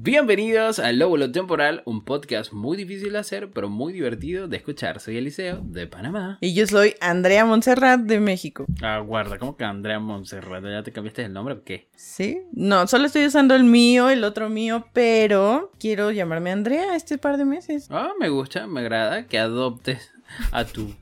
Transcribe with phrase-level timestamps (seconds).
[0.00, 5.00] Bienvenidos a Lóbulo Temporal, un podcast muy difícil de hacer, pero muy divertido de escuchar.
[5.00, 6.38] Soy Eliseo, de Panamá.
[6.40, 8.64] Y yo soy Andrea Montserrat, de México.
[8.80, 10.62] Ah, guarda, ¿cómo que Andrea Montserrat?
[10.62, 11.88] ¿Ya te cambiaste el nombre o qué?
[11.96, 12.42] ¿Sí?
[12.52, 17.36] No, solo estoy usando el mío, el otro mío, pero quiero llamarme Andrea este par
[17.36, 17.88] de meses.
[17.90, 20.12] Ah, me gusta, me agrada que adoptes
[20.52, 20.94] a tu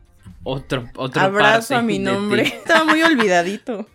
[0.42, 2.44] otro, otro Abrazo parte a mi nombre.
[2.44, 3.86] Estaba muy olvidadito.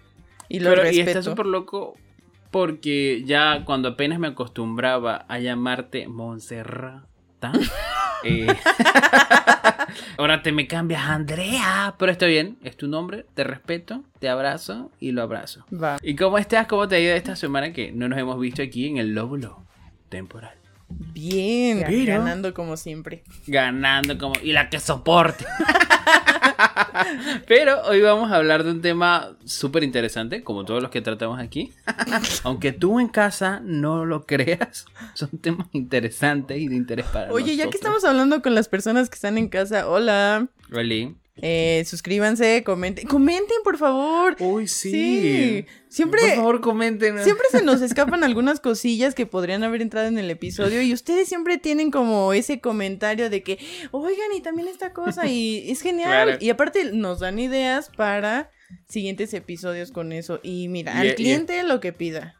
[0.47, 1.23] Y lo Pero, y está respeto.
[1.31, 1.95] súper loco
[2.51, 7.05] porque ya cuando apenas me acostumbraba a llamarte Montserrat,
[8.23, 8.45] eh,
[10.17, 11.95] ahora te me cambias a Andrea.
[11.97, 15.65] Pero está bien, es tu nombre, te respeto, te abrazo y lo abrazo.
[15.71, 15.97] Va.
[16.03, 16.67] ¿Y cómo estás?
[16.67, 19.63] ¿Cómo te ha ido esta semana que no nos hemos visto aquí en el lóbulo
[20.09, 20.53] temporal?
[20.89, 21.83] Bien.
[21.87, 23.23] Pero- Ganando como siempre.
[23.47, 24.33] Ganando como...
[24.43, 25.45] Y la que soporte.
[27.47, 31.39] Pero hoy vamos a hablar de un tema súper interesante, como todos los que tratamos
[31.39, 31.73] aquí.
[32.43, 37.55] Aunque tú en casa no lo creas, son temas interesantes y de interés para Oye,
[37.55, 40.47] ya que estamos hablando con las personas que están en casa, hola.
[40.73, 41.15] Oli.
[41.41, 43.07] Eh, suscríbanse, comenten.
[43.07, 44.35] Comenten, por favor.
[44.39, 45.65] Uy, Sí.
[45.89, 46.21] Siempre.
[46.21, 47.21] Por favor, comenten.
[47.23, 51.27] Siempre se nos escapan algunas cosillas que podrían haber entrado en el episodio y ustedes
[51.27, 53.57] siempre tienen como ese comentario de que,
[53.91, 56.09] oigan, y también esta cosa, y es genial.
[56.27, 56.37] Claro.
[56.39, 58.51] Y aparte nos dan ideas para
[58.87, 60.39] siguientes episodios con eso.
[60.43, 62.35] Y mira, al y- cliente lo que pida.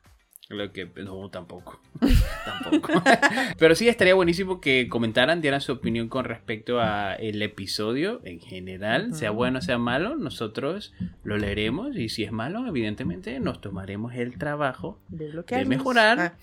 [0.52, 1.80] Lo que no, tampoco.
[2.46, 3.02] tampoco.
[3.58, 8.40] Pero sí estaría buenísimo que comentaran, dieran su opinión con respecto a el episodio en
[8.40, 14.14] general, sea bueno sea malo, nosotros lo leeremos y si es malo, evidentemente nos tomaremos
[14.16, 15.70] el trabajo De, bloquearlos.
[15.70, 16.20] mejorar.
[16.20, 16.34] Ah,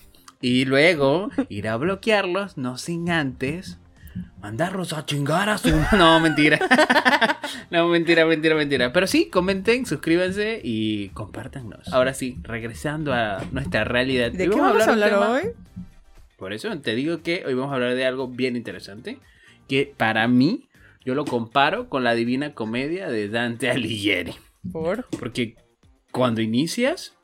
[0.40, 3.78] y luego ir a bloquearlos, no sin antes
[4.40, 6.58] mandarlos a chingar a su No, mentira.
[7.70, 8.92] no, mentira, mentira, mentira.
[8.92, 11.88] Pero sí, comenten, suscríbanse y compártanos.
[11.92, 14.30] Ahora sí, regresando a nuestra realidad.
[14.32, 15.42] ¿De qué vamos a hablar tema- hoy?
[16.36, 19.18] Por eso te digo que hoy vamos a hablar de algo bien interesante.
[19.66, 20.68] Que para mí,
[21.04, 24.34] yo lo comparo con la divina comedia de Dante Alighieri.
[24.72, 25.06] Por.
[25.18, 25.56] Porque
[26.12, 27.14] cuando inicias,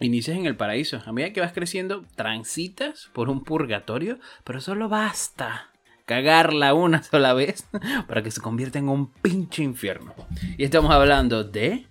[0.00, 1.02] inicias en el paraíso.
[1.04, 5.71] A medida que vas creciendo, transitas por un purgatorio, pero solo basta
[6.12, 7.64] cagarla una sola vez
[8.06, 10.14] para que se convierta en un pinche infierno.
[10.58, 11.86] Y estamos hablando de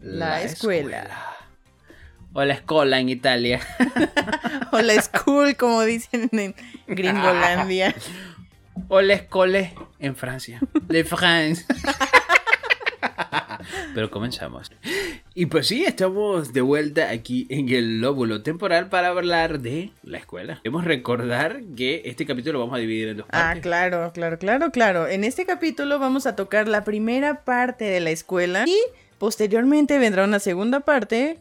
[0.00, 1.06] La escuela.
[2.32, 3.60] O la escuela en Italia.
[4.70, 6.54] O la school, como dicen en
[6.86, 7.94] Gringolandia.
[8.88, 10.60] O la escole en Francia.
[10.82, 11.66] De France.
[13.94, 14.70] Pero comenzamos.
[15.40, 20.18] Y pues sí, estamos de vuelta aquí en el lóbulo temporal para hablar de la
[20.18, 20.60] escuela.
[20.64, 23.62] Debemos recordar que este capítulo lo vamos a dividir en dos Ah, partes.
[23.62, 25.06] claro, claro, claro, claro.
[25.06, 28.76] En este capítulo vamos a tocar la primera parte de la escuela y
[29.18, 31.38] posteriormente vendrá una segunda parte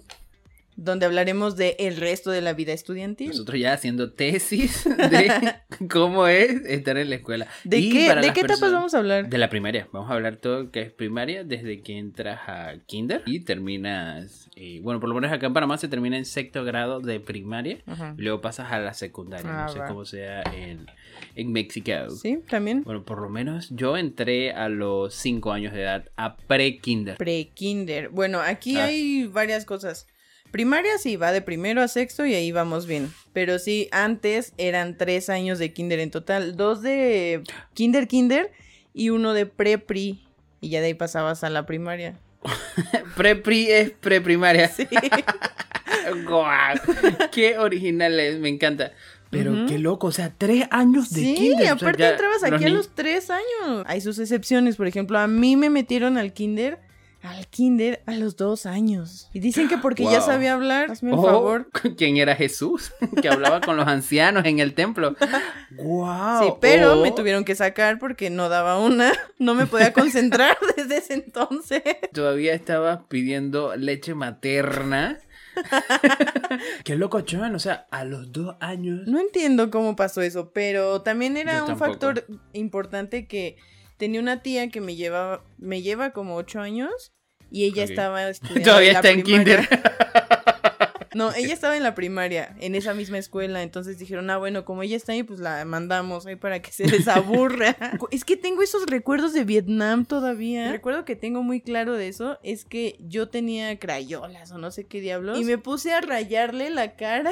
[0.77, 3.29] donde hablaremos de el resto de la vida estudiantil.
[3.29, 5.31] Nosotros ya haciendo tesis de
[5.89, 7.47] cómo es estar en la escuela.
[7.63, 9.27] ¿De Y qué, ¿de qué etapas vamos a hablar?
[9.27, 9.87] De la primaria.
[9.91, 14.49] Vamos a hablar todo que es primaria desde que entras a kinder y terminas.
[14.55, 17.79] eh, bueno, por lo menos acá en Panamá se termina en sexto grado de primaria.
[17.87, 18.13] Ajá.
[18.17, 19.49] Y luego pasas a la secundaria.
[19.49, 19.87] Ah, no sé va.
[19.87, 20.85] cómo sea en,
[21.35, 21.91] en México.
[22.21, 22.83] Sí, también.
[22.83, 27.17] Bueno, por lo menos yo entré a los 5 años de edad a pre-kinder.
[27.17, 28.09] Pre-kinder.
[28.09, 28.85] Bueno, aquí Ah.
[28.85, 30.07] hay varias cosas.
[30.51, 33.11] Primaria sí, va de primero a sexto y ahí vamos bien.
[33.33, 36.55] Pero sí, antes eran tres años de kinder en total.
[36.57, 37.43] Dos de
[37.73, 38.51] kinder, kinder
[38.93, 40.23] y uno de pre-pri.
[40.61, 42.17] Y ya de ahí pasabas a la primaria.
[43.15, 44.69] Pre-pri es pre-primaria.
[44.69, 44.87] Sí.
[46.27, 46.77] ¡Guau!
[47.31, 48.39] ¡Qué original es!
[48.39, 48.93] Me encanta.
[49.29, 51.55] Pero qué loco, o sea, tres años de Sí, kinder.
[51.55, 53.83] o sea, aparte entrabas aquí a los tres años.
[53.85, 56.79] Hay sus excepciones, por ejemplo, a mí me metieron al kinder,
[57.23, 59.29] al kinder a los dos años.
[59.33, 60.21] Y dicen que porque ya Wow.
[60.25, 61.69] sabía hablar, hazme un Oh, favor.
[61.97, 62.91] ¿Quién era Jesús?
[63.21, 65.15] Que hablaba con los ancianos en el templo.
[65.71, 66.43] ¡Guau!
[66.45, 70.57] Sí, pero Oh, me tuvieron que sacar porque no daba una, no me podía concentrar
[70.75, 71.81] desde ese entonces.
[72.13, 75.19] Todavía estabas pidiendo leche materna.
[76.83, 77.55] Qué loco, John.
[77.55, 79.01] O sea, a los dos años.
[79.07, 81.91] No entiendo cómo pasó eso, pero también era Yo un tampoco.
[81.91, 83.57] factor importante que
[83.97, 87.13] tenía una tía que me llevaba, me lleva como ocho años
[87.51, 89.67] y ella estaba estudiando Todavía la está en kinder.
[91.17, 94.83] No, ella estaba en la primaria, en esa misma escuela, entonces dijeron, ah, bueno, como
[94.83, 97.75] ella está ahí, pues la mandamos ahí para que se desaburra.
[98.11, 100.67] es que tengo esos recuerdos de Vietnam todavía.
[100.67, 104.69] El recuerdo que tengo muy claro de eso es que yo tenía crayolas o no
[104.69, 107.31] sé qué diablos y me puse a rayarle la cara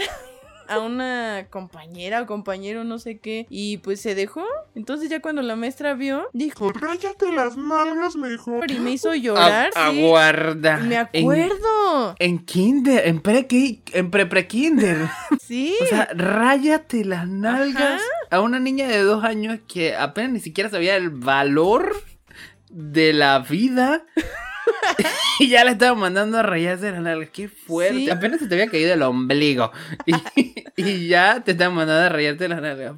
[0.67, 4.45] a una compañera o compañero, no sé qué, y pues se dejó.
[4.75, 8.69] Entonces ya cuando la maestra vio, dijo, Ráyate las nalgas mejor.
[8.71, 9.71] y me hizo llorar.
[9.75, 9.99] A- sí.
[10.05, 10.77] Aguarda.
[10.77, 12.15] Me acuerdo.
[12.19, 13.47] En, kinder, en pre
[13.93, 15.07] en pre pre kinder.
[15.41, 15.75] Sí.
[15.81, 18.03] O sea, ráyate las nalgas Ajá.
[18.31, 21.95] a una niña de dos años que apenas ni siquiera sabía el valor
[22.69, 24.03] de la vida.
[25.39, 27.29] y ya la estaban mandando a rayarse las nalgas.
[27.29, 27.95] Qué fuerte.
[27.95, 28.09] Sí.
[28.09, 29.71] Apenas se te había caído el ombligo.
[30.05, 30.13] Y,
[30.89, 32.93] y ya te estaban mandando a rayarte las nalgas.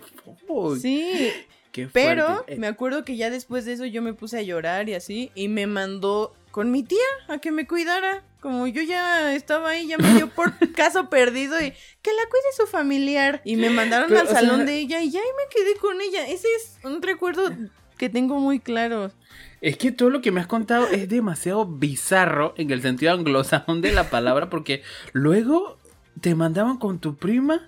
[0.48, 1.32] Uy, sí.
[1.72, 4.94] qué Pero me acuerdo que ya después de eso yo me puse a llorar y
[4.96, 6.98] así, y me mandó con mi tía
[7.28, 8.24] a que me cuidara.
[8.40, 11.72] Como yo ya estaba ahí, ya me dio por caso perdido y
[12.02, 13.42] que la cuide su familiar.
[13.44, 16.00] Y me mandaron Pero, al sea- salón de ella y ya ahí me quedé con
[16.02, 16.28] ella.
[16.28, 17.52] Ese es un recuerdo
[17.98, 19.12] que tengo muy claro.
[19.60, 23.82] Es que todo lo que me has contado es demasiado bizarro en el sentido anglosajón
[23.82, 24.84] de la palabra, porque
[25.14, 25.77] luego
[26.22, 27.68] te mandaban con tu prima,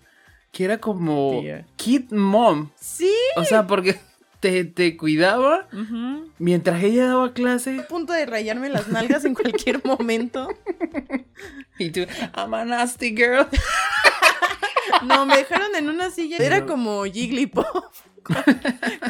[0.52, 1.66] que era como Tía.
[1.76, 2.70] kid mom.
[2.76, 3.12] Sí.
[3.36, 4.00] O sea, porque
[4.40, 5.68] te, te cuidaba
[6.38, 10.48] mientras ella daba clase A punto de rayarme las nalgas en cualquier momento.
[11.78, 12.02] y tú,
[12.36, 13.48] I'm a nasty girl.
[15.06, 16.38] No, me dejaron en una silla.
[16.40, 17.64] Era como Jigglypuff
[18.24, 18.36] con,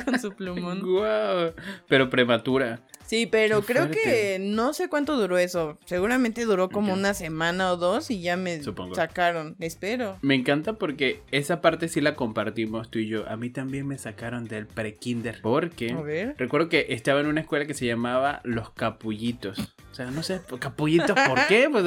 [0.06, 0.82] con su plumón.
[0.82, 1.54] Guau.
[1.88, 2.82] Pero prematura.
[3.10, 4.04] Sí, pero Qué creo fuerte.
[4.04, 5.80] que no sé cuánto duró eso.
[5.86, 8.94] Seguramente duró como una semana o dos y ya me Supongo.
[8.94, 9.56] sacaron.
[9.60, 10.18] Espero.
[10.22, 13.28] Me encanta porque esa parte sí la compartimos tú y yo.
[13.28, 15.40] A mí también me sacaron del pre-kinder.
[15.42, 16.36] Porque A ver.
[16.38, 19.58] recuerdo que estaba en una escuela que se llamaba Los Capullitos.
[20.00, 21.68] O sea, no sé, capullitos, ¿por qué?
[21.70, 21.84] Pues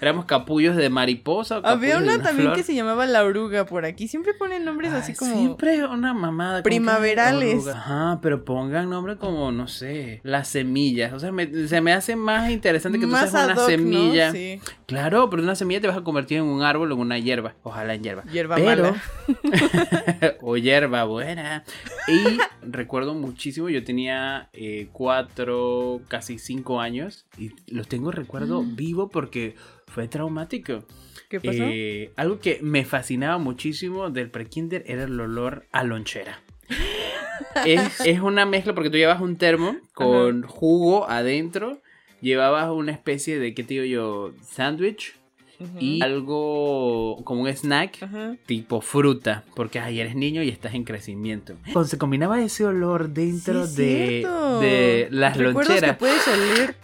[0.00, 1.58] éramos capullos de mariposa.
[1.60, 2.56] o Había una una también flor.
[2.56, 4.08] que se llamaba La Oruga por aquí.
[4.08, 5.32] Siempre ponen nombres Ay, así como.
[5.36, 6.62] Siempre una mamada.
[6.64, 7.66] Primaverales.
[7.68, 11.12] Ajá, pero pongan nombre como, no sé, las semillas.
[11.12, 14.26] O sea, me- se me hace más interesante que tú más seas una semilla.
[14.28, 14.32] ¿no?
[14.32, 14.60] Sí.
[14.86, 17.18] Claro, pero de una semilla te vas a convertir en un árbol o en una
[17.18, 17.54] hierba.
[17.62, 18.22] Ojalá en hierba.
[18.24, 19.02] Hierba pero, mala.
[20.42, 21.64] o hierba buena.
[22.06, 27.24] Y recuerdo muchísimo, yo tenía eh, cuatro, casi cinco años.
[27.38, 28.76] Y los tengo recuerdo Mm.
[28.76, 29.54] vivo porque
[29.86, 30.84] fue traumático.
[31.30, 31.62] ¿Qué pasó?
[31.62, 36.40] Eh, algo que me fascinaba muchísimo del prekinder era el olor a lonchera.
[37.66, 41.80] es, es una mezcla porque tú llevas un termo con jugo adentro,
[42.24, 44.32] llevabas una especie de, ¿qué te digo yo?
[44.42, 45.14] Sándwich
[45.60, 45.78] Ujú.
[45.78, 47.98] y algo como un snack
[48.46, 51.54] tipo fruta, porque ay, eres niño y estás en crecimiento.
[51.72, 54.26] Cuando se combinaba ese olor dentro Sí, de,
[54.60, 55.92] de las Recuerdos loncheras.
[55.92, 56.74] que puedes oler.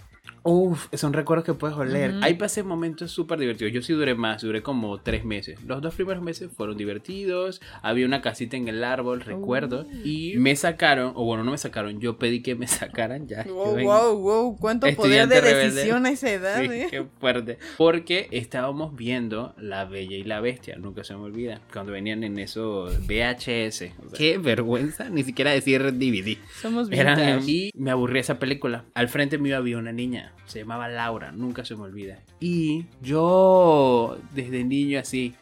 [0.43, 2.11] Uf, son recuerdos que puedes oler.
[2.15, 2.21] Ujú.
[2.25, 3.73] Ahí pasé momentos súper divertidos.
[3.73, 5.61] Yo sí duré más, duré como tres meses.
[5.67, 7.61] Los dos primeros meses fueron divertidos.
[7.83, 9.87] Había una casita en el árbol, recuerdo.
[9.89, 9.97] Oh.
[10.05, 13.45] Y me sacaron, o bueno, no me sacaron, yo pedí que me sacaran ya.
[13.45, 14.57] Wow, en- wow, wow.
[14.59, 15.71] Cuánto poder de rebelde.
[15.75, 16.87] decisión a esa edad, Sí, eh.
[16.91, 17.59] qué fuerte.
[17.77, 21.61] Porque estábamos viendo La Bella y la Bestia, nunca se me olvida.
[21.73, 23.93] Cuando venían en esos VHS.
[24.05, 26.39] O sea, qué vergüenza, ni siquiera decir DVD.
[26.61, 27.51] Somos vintage.
[27.51, 28.85] y me aburrí esa película.
[28.95, 32.19] Al frente mío había una niña, se llamaba Laura, nunca se me olvida.
[32.41, 35.35] Y yo, desde niño así,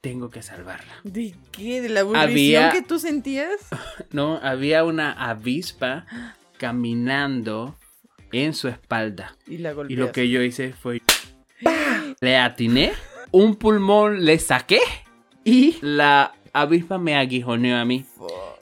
[0.00, 0.92] tengo que salvarla.
[1.04, 1.80] ¿De qué?
[1.82, 3.50] ¿De la aburrición Había- que tú sentías?
[4.12, 6.06] No, había una avispa
[6.58, 7.76] caminando
[8.32, 9.36] en su espalda.
[9.46, 9.98] Y la Y golpeas.
[9.98, 11.00] lo que yo hice fue...
[12.20, 12.92] Le atiné,
[13.30, 14.80] un pulmón le saqué
[15.44, 18.04] y la avispa me aguijoneó a mí.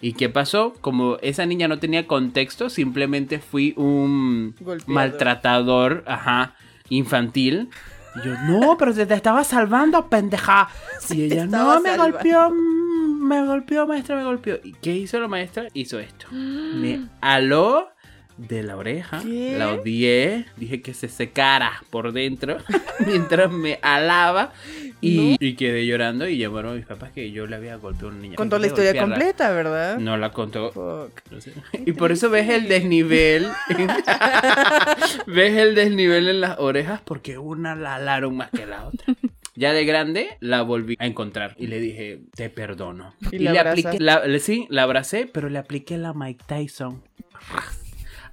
[0.04, 0.74] ¿Y qué pasó?
[0.82, 4.94] Como esa niña no tenía contexto, simplemente fui un Golpeador.
[4.94, 6.54] maltratador, ajá,
[6.90, 7.70] infantil.
[8.16, 10.68] Y yo, no, pero te, te estaba salvando, pendeja.
[11.08, 12.02] Y ella, no, me salvando".
[12.18, 14.58] golpeó, mm, me golpeó, maestra, me golpeó.
[14.62, 15.68] ¿Y qué hizo la maestra?
[15.72, 16.26] Hizo esto.
[16.30, 17.88] Me aló
[18.36, 19.54] de la oreja, ¿Qué?
[19.56, 22.56] la odié, dije que se secara por dentro
[23.06, 24.52] mientras me alaba
[25.00, 28.10] y, y quedé llorando y llamaron a mis papás que yo le había golpeado a
[28.10, 28.36] una niña.
[28.36, 29.14] Contó la historia golpearla.
[29.14, 29.98] completa, ¿verdad?
[29.98, 30.72] No la contó.
[30.72, 31.30] Fuck.
[31.30, 31.52] No sé.
[31.86, 33.46] Y por eso ves el desnivel.
[35.26, 39.14] ves el desnivel en las orejas porque una la alaron más que la otra.
[39.56, 43.14] Ya de grande la volví a encontrar y le dije, te perdono.
[43.30, 47.02] Y Y, la le le- sí, la abracé, pero le apliqué la Mike Tyson.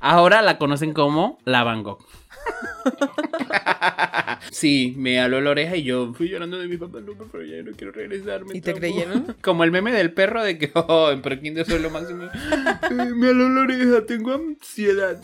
[0.01, 2.03] Ahora la conocen como la Van Gogh.
[4.51, 7.62] Sí, me aló la oreja y yo fui llorando de mi papá, no, pero ya
[7.63, 8.43] no quiero regresar.
[8.43, 8.79] me ¿Y te traumó".
[8.79, 9.36] creyeron?
[9.41, 12.24] Como el meme del perro de que, oh, en prekinder soy lo máximo.
[12.25, 15.22] Eh, me aló la oreja, tengo ansiedad.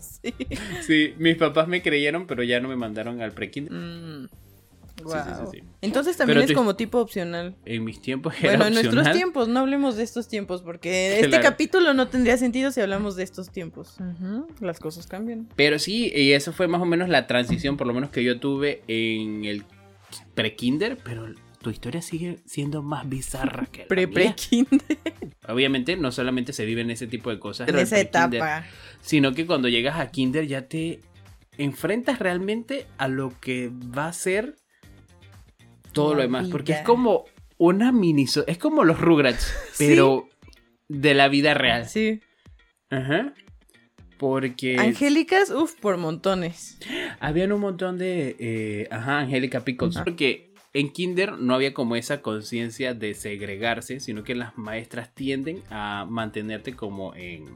[0.00, 0.34] Sí.
[0.86, 3.72] Sí, mis papás me creyeron, pero ya no me mandaron al prekinder.
[3.72, 4.28] Mm.
[4.98, 5.14] Sí, Wow.
[5.14, 5.64] sí, sí, sí.
[5.80, 7.56] Entonces también Pero es como tipo opcional.
[7.64, 11.28] En mis tiempos era Bueno, en nuestros tiempos, no hablemos de estos tiempos, porque este
[11.28, 11.42] Claro.
[11.44, 13.96] capítulo no tendría sentido si hablamos de estos tiempos.
[14.60, 15.48] Las cosas cambian.
[15.56, 18.40] Pero sí, y eso fue más o menos la transición, por lo menos que yo
[18.40, 19.64] tuve en el
[20.34, 21.26] prekinder, pero
[21.60, 24.14] tu historia sigue siendo más bizarra que la Pre mía.
[24.14, 24.80] pre kinder.
[25.48, 28.64] Obviamente, no solamente se viven ese tipo de cosas En esa pre-kinder, etapa.
[29.00, 31.00] sino que cuando llegas a kinder ya te
[31.56, 34.54] enfrentas realmente a lo que va a ser
[35.92, 36.48] todo lo demás.
[36.48, 37.24] Porque es como
[37.56, 38.26] una mini...
[38.46, 40.28] Es como los Rugrats, pero
[40.88, 41.86] de la vida real.
[41.86, 42.20] Sí.
[42.90, 43.34] Ajá.
[44.18, 46.78] Porque Angélicas, uff, por montones.
[47.20, 48.36] habían un montón de...
[48.38, 49.98] eh, ajá, Angélica Pickles.
[49.98, 55.62] Porque en kinder no había como esa conciencia de segregarse, sino que las maestras tienden
[55.70, 57.46] a mantenerte como en,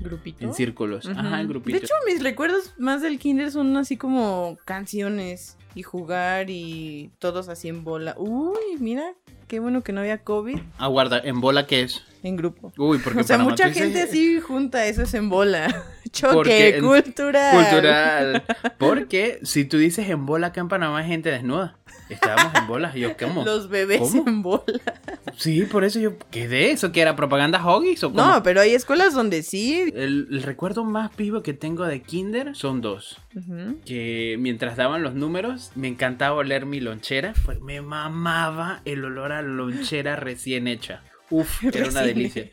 [0.00, 0.44] Grupito.
[0.44, 1.06] en círculos.
[1.08, 1.82] Ajá, en De grupitos.
[1.82, 7.68] hecho, mis recuerdos más del kinder son así como canciones y jugar y todos así
[7.68, 8.14] en bola.
[8.18, 9.12] Uy, mira,
[9.46, 12.02] qué bueno que no había COVID Aguarda, ¿en bola qué es?
[12.24, 12.72] en grupo.
[12.76, 15.84] Uy, porque O sea, Panamá, mucha gente así junta, eso es en bola.
[16.10, 17.54] Choque Porque en- cultural.
[17.64, 18.42] Cultural.
[18.78, 21.77] Porque si tú dices en bola acá en Panamá hay gente desnuda.
[22.08, 22.96] Estábamos en bolas.
[22.96, 23.44] Y yo, ¿cómo?
[23.44, 24.24] Los bebés ¿Cómo?
[24.26, 24.64] en bola.
[25.36, 26.90] Sí, por eso yo, ¿qué de eso?
[26.92, 28.24] ¿Que era propaganda hoggies o cómo?
[28.24, 29.92] No, pero hay escuelas donde sí.
[29.94, 33.20] El, el recuerdo más vivo que tengo de kinder son dos.
[33.84, 37.34] Que mientras daban los números, me encantaba oler mi lonchera.
[37.44, 41.02] Pues me mamaba el olor a lonchera recién hecha.
[41.30, 42.48] Uf, era una delicia.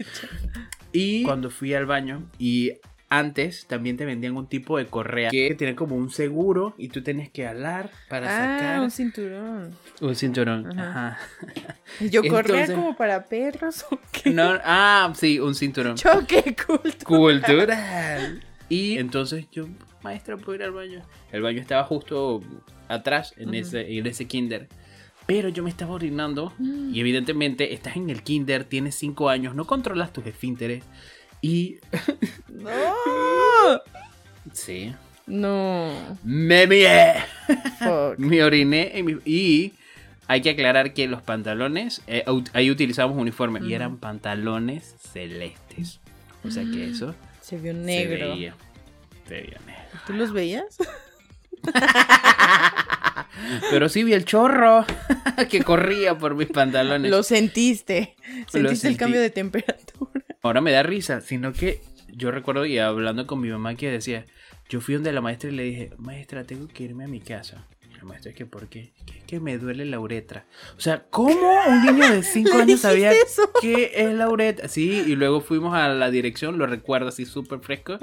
[0.91, 2.73] Y cuando fui al baño y
[3.17, 7.01] antes también te vendían un tipo de correa que tenía como un seguro y tú
[7.03, 9.71] tenías que alar para Ah, sacar un cinturón.
[10.01, 10.79] un cinturón.
[10.79, 11.17] Ajá.
[11.17, 11.17] Ajá.
[12.09, 14.29] Yo corría Entonces- como para perros o qué.
[14.31, 15.95] No, ah, sí, un cinturón.
[15.95, 17.03] Choque cultural.
[17.05, 18.43] Cultural.
[18.69, 19.67] Y entonces yo,
[20.03, 21.01] maestra, ¿puedo ir al baño?
[21.31, 22.41] El baño estaba justo
[22.87, 23.57] atrás en, Ujú.
[23.57, 24.67] ese, en ese kinder.
[25.27, 26.93] Pero yo me estaba orinando Mm.
[26.93, 30.83] y evidentemente estás en el kinder, tienes 5 años, no controlas tus esfínteres.
[31.41, 31.77] Y
[32.49, 32.69] No.
[34.53, 34.93] sí,
[35.27, 36.17] No.
[36.23, 37.13] me mié.
[38.17, 39.73] Me oriné en mi- y
[40.27, 42.23] hay que aclarar que los pantalones, eh,
[42.53, 43.73] ahí utilizamos uniforme y Ujú.
[43.75, 45.99] eran pantalones celestes.
[46.43, 48.29] O sea que eso Se vio se negro.
[48.29, 48.55] veía.
[49.27, 49.99] Se veía negro.
[50.07, 50.77] ¿Tú los veías?
[53.69, 54.85] Pero sí vi el chorro
[55.49, 57.11] que corría por mis pantalones.
[57.11, 58.15] Lo sentiste.
[58.47, 58.97] Sentiste el sentí.
[58.97, 60.24] cambio de temperatura.
[60.45, 61.81] Ahora me da risa, sino que
[62.13, 64.25] yo recuerdo y hablando con mi mamá que decía,
[64.69, 67.65] yo fui donde la maestra y le dije, maestra, tengo que irme a mi casa.
[68.05, 68.91] La maestra, ¿que por qué?
[69.07, 70.45] Que, que me duele la uretra.
[70.77, 71.33] O sea, ¿cómo
[71.67, 73.49] un niño de 5 ¿Le años sabía eso?
[73.59, 74.67] qué es la uretra?
[74.67, 77.97] Sí, y luego fuimos a la dirección, lo recuerdo así súper fresco,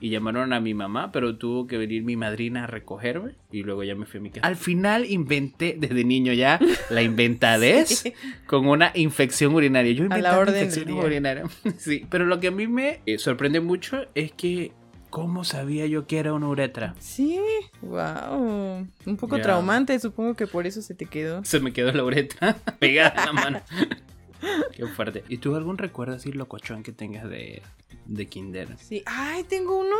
[0.00, 3.84] y llamaron a mi mamá, pero tuvo que venir mi madrina a recogerme, y luego
[3.84, 4.46] ya me fui a mi casa.
[4.46, 8.12] Al final inventé, desde niño ya, la inventadez Sí.
[8.46, 9.92] con una infección urinaria.
[9.92, 10.94] Yo A la orden día.
[10.94, 11.48] urinarias.
[11.78, 14.72] Sí, pero lo que a mí me eh, sorprende mucho es que
[15.10, 16.94] ¿cómo sabía yo que era una uretra?
[16.98, 17.40] Sí.
[17.82, 18.86] Wow.
[19.06, 21.44] Un poco traumante, supongo que por eso se te quedó.
[21.44, 23.60] Se me quedó la uretra pegada en la mano.
[24.72, 25.24] Qué fuerte.
[25.28, 27.62] ¿Y tú algún recuerdo así locochón que tengas de,
[28.06, 28.76] de kinder?
[28.78, 29.02] Sí.
[29.06, 29.96] Ay, tengo uno.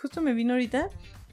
[0.00, 0.88] Justo me vino ahorita.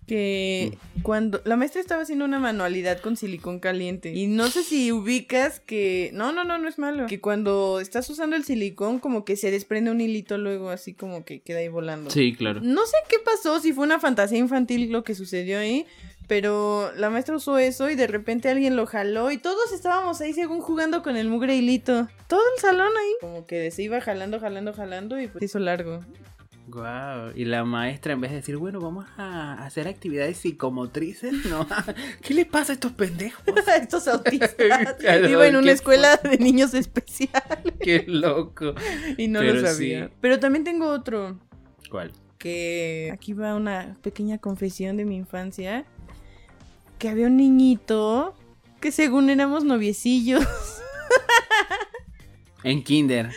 [0.10, 4.14] Que cuando la maestra estaba haciendo una manualidad con silicón caliente.
[4.14, 6.10] Y no sé si ubicas que.
[6.14, 7.06] No, no, no, no es malo.
[7.08, 11.24] Que cuando estás usando el silicón, como que se desprende un hilito luego, así como
[11.24, 12.10] que queda ahí volando.
[12.10, 12.62] Sí, claro.
[12.62, 15.86] No sé qué pasó, si fue una fantasía infantil lo que sucedió ahí,
[16.28, 20.34] pero la maestra usó eso y de repente alguien lo jaló y todos estábamos ahí
[20.34, 22.08] según jugando con el mugre hilito.
[22.28, 23.14] Todo el salón ahí.
[23.22, 26.02] Como que se iba jalando, jalando, jalando y pues hizo largo.
[26.72, 27.32] Wow.
[27.36, 31.68] Y la maestra en vez de decir, bueno, vamos a hacer actividades psicomotrices, ¿no?
[32.22, 33.44] ¿Qué le pasa a estos pendejos?
[33.82, 34.56] Estos autistas.
[35.30, 38.74] Iba en una escuela de niños especiales Qué loco.
[39.18, 40.08] y no Pero lo sabía.
[40.08, 40.14] sí.
[40.22, 41.40] Pero también tengo otro.
[41.90, 42.12] ¿Cuál?
[42.38, 45.84] que aquí va una pequeña confesión de mi infancia,
[46.98, 48.34] que había un niñito
[48.80, 50.46] que según éramos noviecillos.
[52.64, 53.30] En kinder,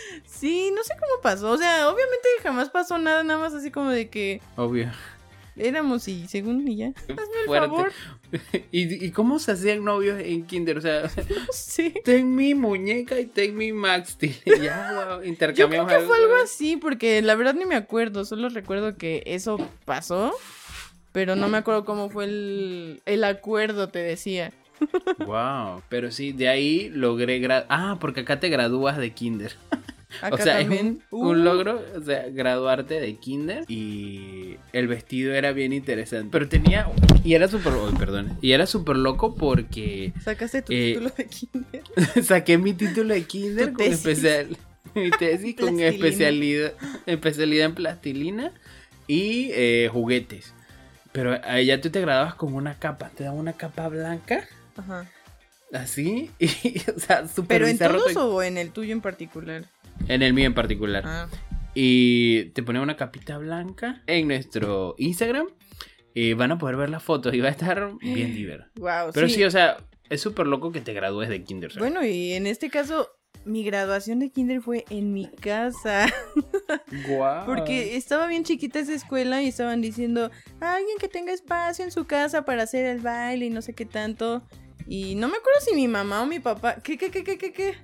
[0.42, 3.90] Sí, no sé cómo pasó, o sea, obviamente jamás pasó nada, nada más así como
[3.90, 4.90] de que obvio.
[5.56, 6.88] éramos y según y ya.
[6.88, 7.68] Hazme el Fuerte.
[7.68, 7.92] favor.
[8.72, 10.78] ¿Y, ¿Y cómo se hacían novios en kinder?
[10.78, 11.08] O sea,
[11.52, 11.94] Sí.
[12.04, 14.34] ten mi muñeca y ten mi Max Steel.
[14.60, 18.24] Ya, wow, Yo creo intercambiamos que fue algo así, porque la verdad ni me acuerdo,
[18.24, 20.32] solo recuerdo que eso pasó,
[21.12, 24.52] pero no me acuerdo cómo fue el, el acuerdo, te decía.
[25.24, 29.54] Wow, pero sí, de ahí logré gra- Ah, porque acá te gradúas de kinder.
[30.20, 31.02] Acá o sea, también.
[31.06, 31.42] es un, un Uh.
[31.42, 36.28] logro, o sea, graduarte de kinder y el vestido era bien interesante.
[36.30, 36.88] Pero tenía
[37.24, 41.26] y era súper, oh, perdón, y era súper loco porque Sacaste tu Eh, título de
[41.26, 41.82] kinder.
[42.24, 43.94] saqué mi título de kinder con tesis.
[44.06, 44.56] especial
[44.94, 46.72] mi tesis con especialidad
[47.06, 48.52] especialidad en plastilina
[49.06, 50.52] y eh, juguetes.
[51.12, 54.44] Pero allá tú te graduabas con una capa, te daban una capa blanca
[54.76, 55.06] Ajá.
[55.72, 56.48] Así, y,
[56.94, 59.64] o sea, súper ¿Pero en todos o en el tuyo en particular?
[60.08, 61.04] En el mío en particular.
[61.06, 61.28] Ah,
[61.74, 65.46] Y te ponen una capita blanca en nuestro Instagram.
[66.14, 68.66] Y van a poder ver las fotos y va a estar bien divertido.
[68.76, 69.78] wow, Pero sí, o sea,
[70.10, 71.72] es súper loco que te gradúes de kinder.
[71.72, 71.88] ¿sabes?
[71.90, 73.08] Bueno, y en este caso,
[73.46, 76.06] mi graduación de kinder fue en mi casa.
[77.08, 77.46] Guau.
[77.46, 80.30] Porque estaba bien chiquita esa escuela y estaban diciendo,
[80.60, 83.86] alguien que tenga espacio en su casa para hacer el baile y no sé qué
[83.86, 84.42] tanto.
[84.86, 86.76] Y no me acuerdo si mi mamá o mi papá.
[86.82, 87.74] ¿Qué, qué, qué, qué, qué, qué?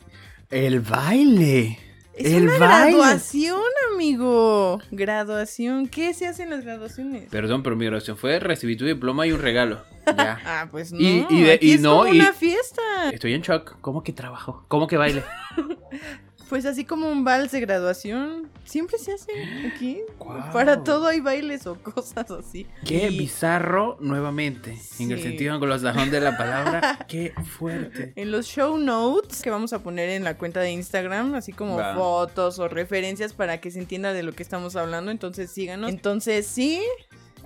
[0.51, 1.79] El baile.
[2.19, 2.97] Es El una baile.
[2.97, 3.61] graduación,
[3.95, 4.81] amigo.
[4.91, 5.87] Graduación.
[5.89, 7.29] ¿Qué se hace en las graduaciones?
[7.31, 9.83] Perdón, pero mi graduación fue recibir tu diploma y un regalo.
[10.07, 10.39] Ya.
[10.45, 10.99] Ah, pues no.
[11.01, 12.83] Y- y de- aquí y es no, como y- una fiesta.
[13.13, 13.77] Estoy en shock.
[13.81, 14.65] ¿Cómo que trabajo?
[14.69, 15.23] ¿Cómo que baile?
[16.49, 18.49] Pues así como un vals de graduación.
[18.65, 19.33] Siempre se hace
[19.67, 20.01] aquí.
[20.53, 22.67] Para todo hay bailes o cosas así.
[22.85, 24.79] Qué Y bizarro nuevamente.
[24.99, 26.99] En el sentido anglosajón de la palabra.
[27.09, 28.13] Qué fuerte.
[28.17, 31.79] En los show notes que vamos a poner en la cuenta de Instagram, así como
[31.95, 35.91] fotos o referencias para que se entienda de lo que estamos hablando, entonces síganos.
[35.91, 36.83] Entonces sí,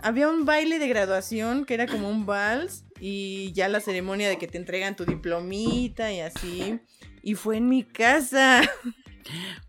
[0.01, 4.39] había un baile de graduación que era como un vals y ya la ceremonia de
[4.39, 6.81] que te entregan tu diplomita y así.
[7.23, 8.63] Y fue en mi casa.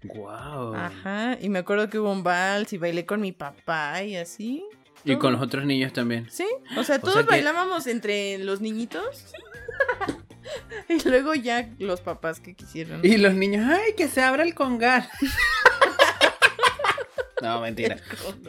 [0.04, 0.74] Wow.
[0.76, 1.38] Ajá.
[1.40, 4.64] Y me acuerdo que hubo un vals y bailé con mi papá y así.
[5.06, 6.28] Y con los otros niños también.
[6.32, 6.46] Sí,
[6.78, 9.34] o sea, O todos sea que- bailábamos entre los niñitos.
[10.90, 13.02] y luego ya los papás que quisieron.
[13.04, 15.08] Y los niños, ¡ay, que se abra el congal!
[17.44, 17.98] No, mentira.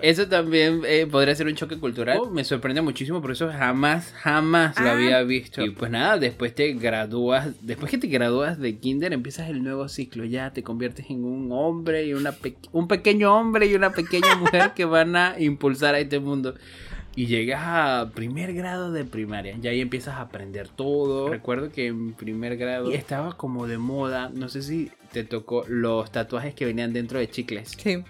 [0.01, 2.19] Eso también eh, podría ser un choque cultural.
[2.21, 4.93] Oh, me sorprende muchísimo, por eso jamás, jamás lo Ah.
[4.93, 5.63] había visto.
[5.65, 9.89] Y pues nada, después te gradúas, después que te gradúas de kinder, empiezas el nuevo
[9.89, 10.25] ciclo.
[10.25, 14.35] Ya te conviertes en un hombre y una pe- un pequeño hombre y una pequeña
[14.41, 16.55] mujer que van a impulsar a este mundo.
[17.17, 21.29] Y llegas a primer grado de primaria, ya ahí empiezas a aprender todo.
[21.29, 26.11] Recuerdo que en primer grado estaba como de moda, no sé si te tocó los
[26.11, 28.03] tatuajes que venían dentro de chicles, Sí,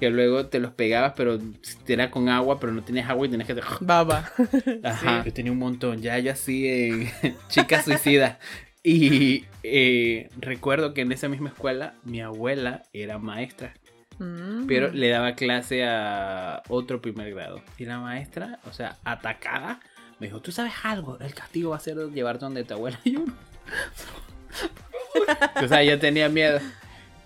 [0.00, 1.38] que luego te los pegabas, pero
[1.86, 3.54] era con agua, pero no tenías agua y tenías que...
[3.80, 4.30] baba.
[4.82, 7.10] Ajá, yo tenía un montón, ya yo así en
[7.48, 8.38] chica suicida.
[8.82, 13.72] Y eh, recuerdo que en esa misma escuela mi abuela era maestra.
[14.18, 14.66] Mm.
[14.66, 17.62] Pero le daba clase a otro primer grado.
[17.78, 19.80] Y la maestra, o sea, atacada,
[20.20, 21.18] me dijo, ¿tú sabes algo?
[21.18, 22.98] El castigo va a ser llevarte donde tu abuela.
[23.04, 23.24] Y yo,
[25.62, 26.60] o sea, yo tenía miedo.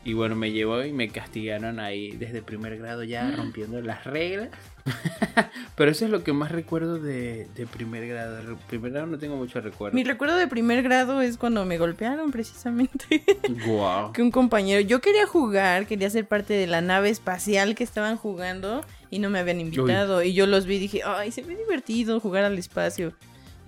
[0.08, 4.48] Y bueno, me llevó y me castigaron ahí desde primer grado ya rompiendo las reglas.
[5.76, 8.36] Pero eso es lo que más recuerdo de, de primer grado.
[8.36, 9.94] De primer grado no tengo mucho recuerdo.
[9.94, 13.22] Mi recuerdo de primer grado es cuando me golpearon precisamente.
[13.66, 14.12] Wow.
[14.12, 18.16] que un compañero, yo quería jugar, quería ser parte de la nave espacial que estaban
[18.16, 20.22] jugando y no me habían invitado.
[20.22, 23.12] Y yo los vi y dije, ay, se ve divertido jugar al espacio.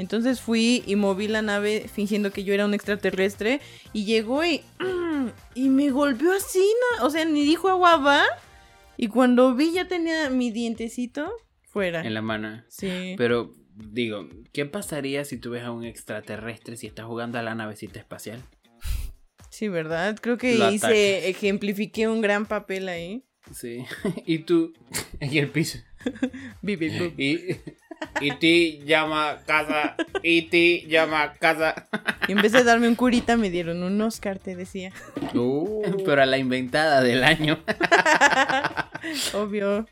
[0.01, 3.61] Entonces fui y moví la nave fingiendo que yo era un extraterrestre
[3.93, 4.63] y llegó y,
[5.55, 6.67] y me golpeó así,
[6.99, 7.07] ¿no?
[7.07, 8.25] o sea, ni dijo agua va.
[8.97, 11.31] Y cuando vi ya tenía mi dientecito
[11.63, 12.01] fuera.
[12.03, 12.65] En la mano.
[12.69, 13.15] Sí.
[13.19, 17.55] Pero digo, ¿qué pasaría si tú ves a un extraterrestre si está jugando a la
[17.55, 18.43] navecita espacial?
[19.51, 20.17] Sí, ¿verdad?
[20.21, 21.29] Creo que Lo hice, atacas.
[21.29, 23.27] ejemplifiqué un gran papel ahí.
[23.53, 23.85] Sí.
[24.27, 24.73] y tú
[25.21, 25.79] en el piso.
[26.63, 27.57] Y,
[28.21, 29.97] y ti llama casa.
[30.23, 31.89] Y ti llama casa.
[32.29, 34.93] Y en vez de darme un curita, me dieron un Oscar, te decía.
[35.33, 37.59] Pero a la inventada del año.
[39.35, 39.87] Obvio.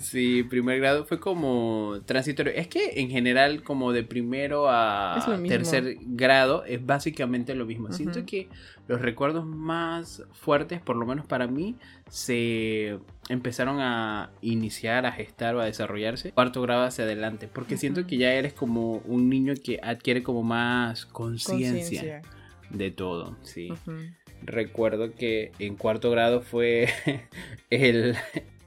[0.00, 2.52] Sí, primer grado fue como transitorio.
[2.52, 5.18] Es que en general, como de primero a
[5.48, 7.90] tercer grado, es básicamente lo mismo.
[7.92, 8.48] Siento que
[8.86, 11.74] los recuerdos más fuertes, por lo menos para mí,
[12.08, 17.48] se empezaron a iniciar, a gestar o a desarrollarse cuarto grado hacia adelante.
[17.52, 22.22] Porque siento que ya eres como un niño que adquiere como más conciencia
[22.70, 23.36] de todo.
[23.42, 23.72] Sí.
[24.44, 26.88] Recuerdo que en cuarto grado fue
[27.70, 28.16] el,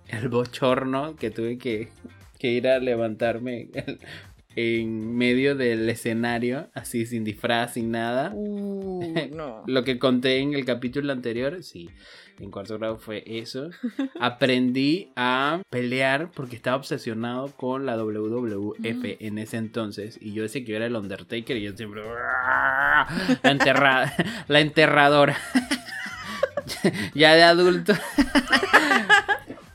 [0.09, 1.89] el bochorno que tuve que,
[2.39, 3.69] que ir a levantarme
[4.55, 8.31] en medio del escenario, así sin disfraz, sin nada.
[8.33, 9.63] Uh, no.
[9.67, 11.89] Lo que conté en el capítulo anterior, sí,
[12.39, 13.69] en cuarto grado fue eso.
[14.19, 20.17] Aprendí a pelear porque estaba obsesionado con la WWF en ese entonces.
[20.21, 22.01] Y yo decía que yo era el Undertaker y yo siempre...
[22.03, 24.13] La, enterrada,
[24.47, 25.37] la enterradora.
[27.13, 27.93] ya de adulto.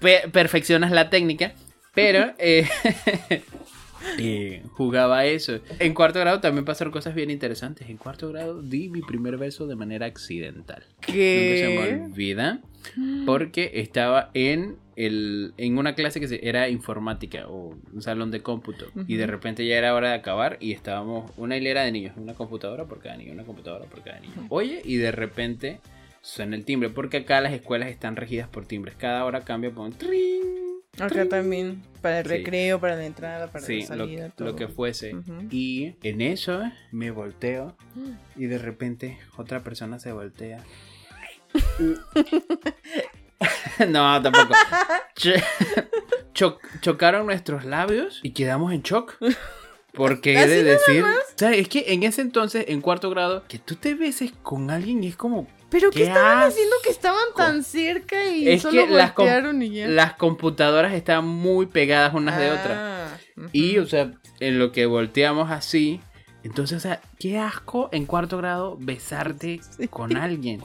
[0.01, 1.53] Pe- perfeccionas la técnica.
[1.95, 2.33] Pero...
[2.39, 2.67] eh,
[4.19, 5.61] eh, jugaba eso.
[5.79, 7.89] En cuarto grado también pasaron cosas bien interesantes.
[7.89, 10.85] En cuarto grado di mi primer beso de manera accidental.
[11.07, 12.01] Nunca se me ¿Qué?
[12.07, 12.61] olvida.
[13.27, 18.43] Porque estaba en el, en una clase que se- era informática o un salón de
[18.43, 18.87] cómputo.
[19.07, 22.35] Y de repente ya era hora de acabar y estábamos una hilera de niños, una
[22.35, 24.33] computadora por cada niño, una computadora por cada niño.
[24.49, 25.81] Oye, y de repente
[26.23, 28.95] suena el timbre, porque acá las escuelas están regidas por timbres.
[28.97, 30.41] Cada hora cambia por un trin.
[30.99, 32.31] Acá también, para el Sí.
[32.31, 34.57] recreo, para la entrada, para Sí, la lo, salida, lo todo.
[34.57, 35.15] que fuese.
[35.15, 35.33] Ujú.
[35.51, 37.77] Y en eso me volteo
[38.37, 40.63] y de repente otra persona se voltea.
[43.89, 44.55] no, tampoco.
[45.15, 45.31] Cho-
[46.35, 49.15] cho- chocaron nuestros labios y quedamos en shock.
[49.93, 53.11] Porque he de ¿Así nada decir, o sea, es que en ese entonces, en cuarto
[53.11, 56.49] grado, que tú te beses con alguien y es como, Pero ¿qué, ¿Qué estaban asco?
[56.49, 59.13] haciendo que estaban tan cerca y Es solo que las
[59.63, 59.89] y ya?
[59.89, 62.77] las computadoras están muy pegadas unas de otras.
[62.79, 63.49] Ah, ujú.
[63.53, 66.01] Y, o sea, en lo que volteamos así.
[66.43, 69.89] Entonces, o sea, qué asco en cuarto grado besarte Sí.
[69.89, 70.63] con alguien.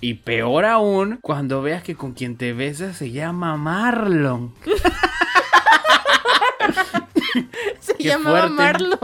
[0.00, 4.54] Y peor aún, cuando veas que con quien te besas se llama Marlon.
[7.80, 8.54] Se qué llamaba fuerte.
[8.54, 8.98] Marlon.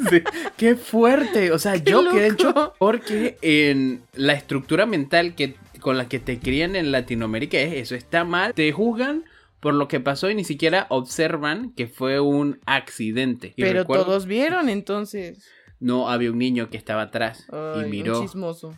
[0.10, 0.22] Sí,
[0.56, 1.52] qué fuerte.
[1.52, 2.42] O sea, Qué yo quedé loco.
[2.42, 7.74] shock porque en la estructura mental que, con la que te crían en Latinoamérica es
[7.74, 8.54] eso, está mal.
[8.54, 9.24] Te juzgan
[9.60, 13.52] por lo que pasó y ni siquiera observan que fue un accidente.
[13.56, 15.46] Y Pero recuerdo- todos vieron entonces.
[15.80, 18.74] No, había un niño que estaba atrás Ay, y un miró chismoso.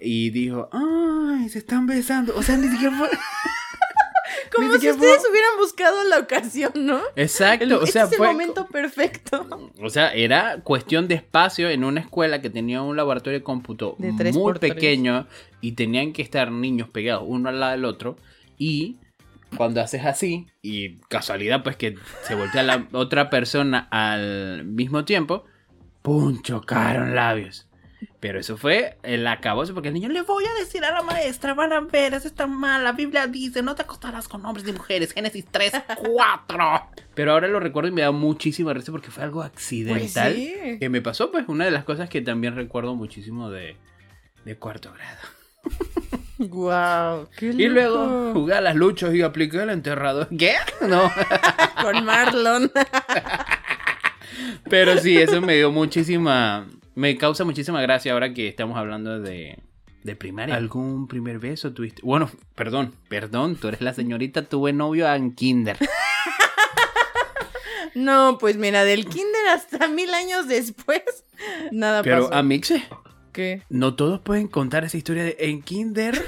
[0.00, 2.34] y dijo, ay, se están besando.
[2.36, 3.08] O sea, ni siquiera fue...
[4.54, 7.00] Como si ustedes fue- hubieran buscado la ocasión, ¿no?
[7.16, 8.26] Exacto, El- o sea, este es fue...
[8.28, 9.70] el momento perfecto.
[9.82, 13.96] O sea, era cuestión de espacio en una escuela que tenía un laboratorio de cómputo
[13.98, 15.26] De tres muy pequeño
[15.60, 18.16] y tenían que estar niños pegados uno al lado del otro
[18.58, 18.96] y
[19.56, 21.94] cuando haces así y casualidad pues que
[22.26, 25.44] se voltea la otra persona al mismo tiempo,
[26.02, 26.42] ¡pum!
[26.42, 27.68] chocaron labios.
[28.24, 31.52] Pero eso fue el acabose porque el niño le voy a decir a la maestra,
[31.52, 34.72] van a ver, eso está mal, la Biblia dice, no te acostarás con hombres ni
[34.72, 36.88] mujeres, Génesis 3, 4.
[37.14, 40.54] Pero ahora lo recuerdo y me da muchísima risa porque fue algo Pues accidental sí.
[40.80, 43.76] que me pasó, pues una de las cosas que también recuerdo muchísimo de,
[44.46, 45.20] de cuarto grado.
[46.38, 50.28] Guau, qué Y luego jugué a las luchas y apliqué el enterrador.
[50.34, 50.54] ¿Qué?
[50.80, 51.12] No.
[51.82, 52.72] con Marlon.
[54.70, 56.66] Pero sí, eso me dio muchísima.
[56.94, 59.58] Me causa muchísima gracia ahora que estamos hablando de,
[60.04, 60.54] de primaria.
[60.54, 62.02] ¿Algún primer beso tuviste?
[62.04, 65.76] Bueno, perdón, perdón, tú eres la señorita, tuve novio en kinder.
[67.94, 71.00] No, pues mira, del kinder hasta mil años después,
[71.70, 72.34] nada Pero pasó.
[72.34, 72.82] Amixe,
[73.32, 73.62] ¿Qué?
[73.68, 76.20] no todos pueden contar esa historia de en kinder.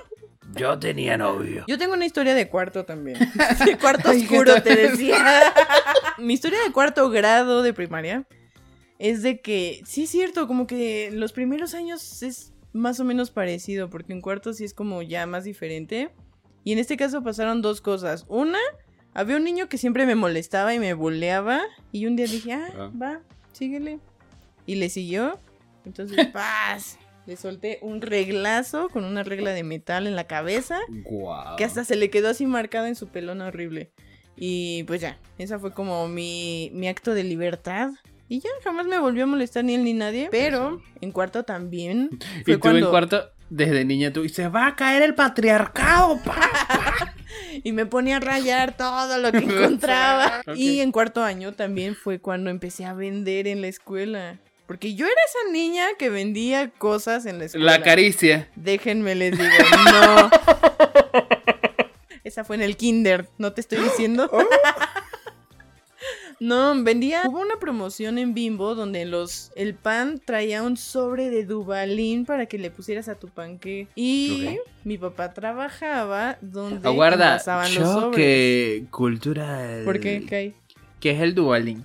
[0.54, 1.64] Yo tenía novio.
[1.68, 3.18] Yo tengo una historia de cuarto también.
[3.64, 5.52] De cuarto oscuro, ¿qué te decía.
[6.18, 8.24] Mi historia de cuarto grado de primaria
[9.00, 13.30] es de que, sí es cierto, como que los primeros años es más o menos
[13.30, 16.10] parecido, porque en cuarto sí es como ya más diferente.
[16.64, 18.26] Y en este caso pasaron dos cosas.
[18.28, 18.58] Una,
[19.14, 21.62] había un niño que siempre me molestaba y me buleaba.
[21.92, 22.90] Y un día dije, ah, Ah.
[23.00, 23.20] va,
[23.52, 24.00] síguele.
[24.66, 25.38] Y le siguió.
[25.86, 26.98] Entonces, paz.
[27.26, 30.78] Le solté un reglazo con una regla de metal en la cabeza.
[31.04, 31.56] Guau.
[31.56, 33.92] Que hasta se le quedó así marcada en su pelona horrible.
[34.36, 37.90] Y pues ya, esa fue como mi, mi acto de libertad.
[38.30, 40.28] Y ya jamás me volvió a molestar ni él ni nadie.
[40.30, 42.10] Pero en cuarto también.
[42.40, 42.86] Y Fue tú cuando...
[42.86, 46.48] en cuarto, desde niña, tú dices, va a caer el patriarcado, pa.
[47.64, 50.42] Y me ponía a rayar todo lo que encontraba.
[50.54, 54.38] Y en cuarto año también fue cuando empecé a vender en la escuela.
[54.68, 57.78] Porque yo era esa niña que vendía cosas en la escuela.
[57.78, 58.48] La caricia.
[58.54, 59.50] Déjenme les digo,
[59.86, 60.30] no.
[62.22, 64.30] Esa fue en el kinder, ¿no te estoy diciendo?
[66.40, 67.22] No, vendía.
[67.28, 72.46] Hubo una promoción en Bimbo donde los el pan traía un sobre de Dubalín para
[72.46, 73.88] que le pusieras a tu panque.
[73.94, 78.04] Y mi papá trabajaba donde Aguarda, envasaban los sobres.
[78.10, 79.84] choque cultural.
[79.84, 80.24] ¿Por qué?
[80.26, 80.54] ¿Qué hay?
[80.98, 81.84] ¿Qué es el dualing?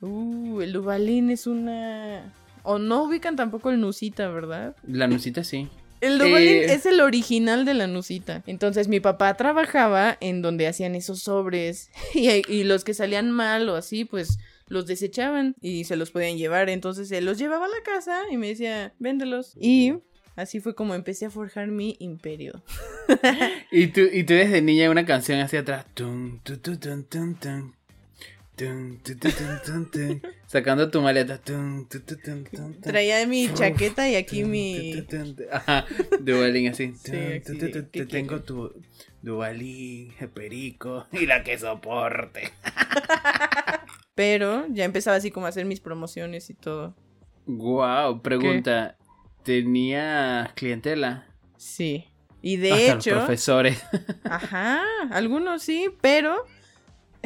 [0.00, 2.32] Uh, el Dubalín es una.
[2.62, 4.76] O no ubican tampoco el Nusita, ¿verdad?
[4.86, 5.68] La nucita sí.
[6.00, 6.72] El Dubalín Eh.
[6.74, 8.42] es el original de la Nusita.
[8.46, 11.90] Entonces mi papá trabajaba en donde hacían esos sobres.
[12.14, 16.36] Y, y los que salían mal o así, pues los desechaban y se los podían
[16.38, 16.68] llevar.
[16.68, 19.54] Entonces él los llevaba a la casa y me decía, véndelos.
[19.60, 19.94] Y
[20.34, 22.62] así fue como empecé a forjar mi imperio.
[23.70, 25.86] Y tú, y tú desde niña una canción hacia atrás.
[25.94, 26.40] Tum.
[26.42, 26.96] Tum, tu, tu,
[28.56, 30.22] tun, tun, tun.
[30.46, 31.40] Sacando tu maleta.
[32.82, 35.06] Traía mi chaqueta y aquí mi...
[35.52, 35.86] Ajá,
[36.20, 36.94] dualing así.
[36.94, 38.72] Sí, aquí, tu, ¿qué Te tengo tu
[39.22, 42.52] dualing, perico y la que soporte.
[44.14, 46.94] Pero ya empezaba así como a hacer mis promociones y todo.
[47.46, 48.96] Wow, pregunta.
[49.42, 51.26] ¿Tenías clientela?
[51.56, 52.06] Sí.
[52.42, 53.82] Y de Hasta hecho, los profesores.
[54.24, 56.44] ajá, algunos sí, pero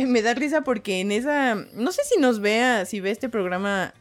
[0.07, 3.95] me da risa porque en esa, no sé si nos vea, si ve este programa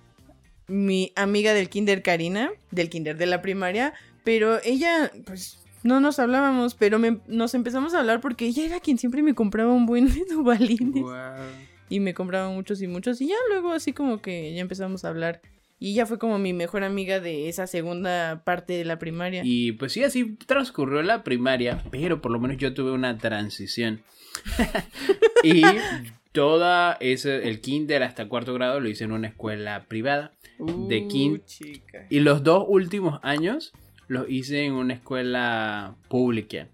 [0.68, 6.20] mi amiga del kinder Karina, del kinder de la primaria, pero ella, pues, no nos
[6.20, 9.86] hablábamos, pero me- nos empezamos a hablar porque ella era quien siempre me compraba un
[9.86, 11.04] buen de balines.
[11.90, 13.20] Y me compraba muchos y muchos.
[13.22, 15.42] Y ya luego así como que ya empezamos a hablar.
[15.80, 19.42] Y ella fue como mi mejor amiga de esa segunda parte de la primaria.
[19.46, 24.02] Y pues sí, así transcurrió la primaria, pero por lo menos yo tuve una transición.
[25.44, 25.64] y
[26.32, 30.32] toda ese, el kinder hasta cuarto grado lo hice en una escuela privada.
[30.60, 32.06] de Uh, chica.
[32.10, 33.72] Y los dos últimos años
[34.10, 36.68] los hice en una escuela pública.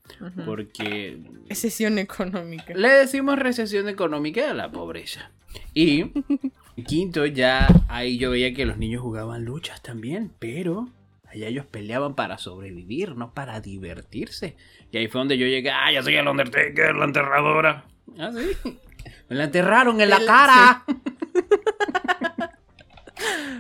[0.46, 1.20] Porque
[1.52, 2.74] Sesión económica.
[2.74, 5.30] le decimos recesión económica a la pobreza.
[5.74, 6.06] Y
[6.84, 10.90] quinto ya ahí yo veía que los niños jugaban luchas también, pero
[11.28, 14.56] allá ellos peleaban para sobrevivir, no para divertirse.
[14.92, 17.86] Y ahí fue donde yo llegué, ah, yo soy el Undertaker, la enterradora.
[18.18, 18.78] Ah, sí.
[19.30, 20.84] Me la enterraron en la El- cara.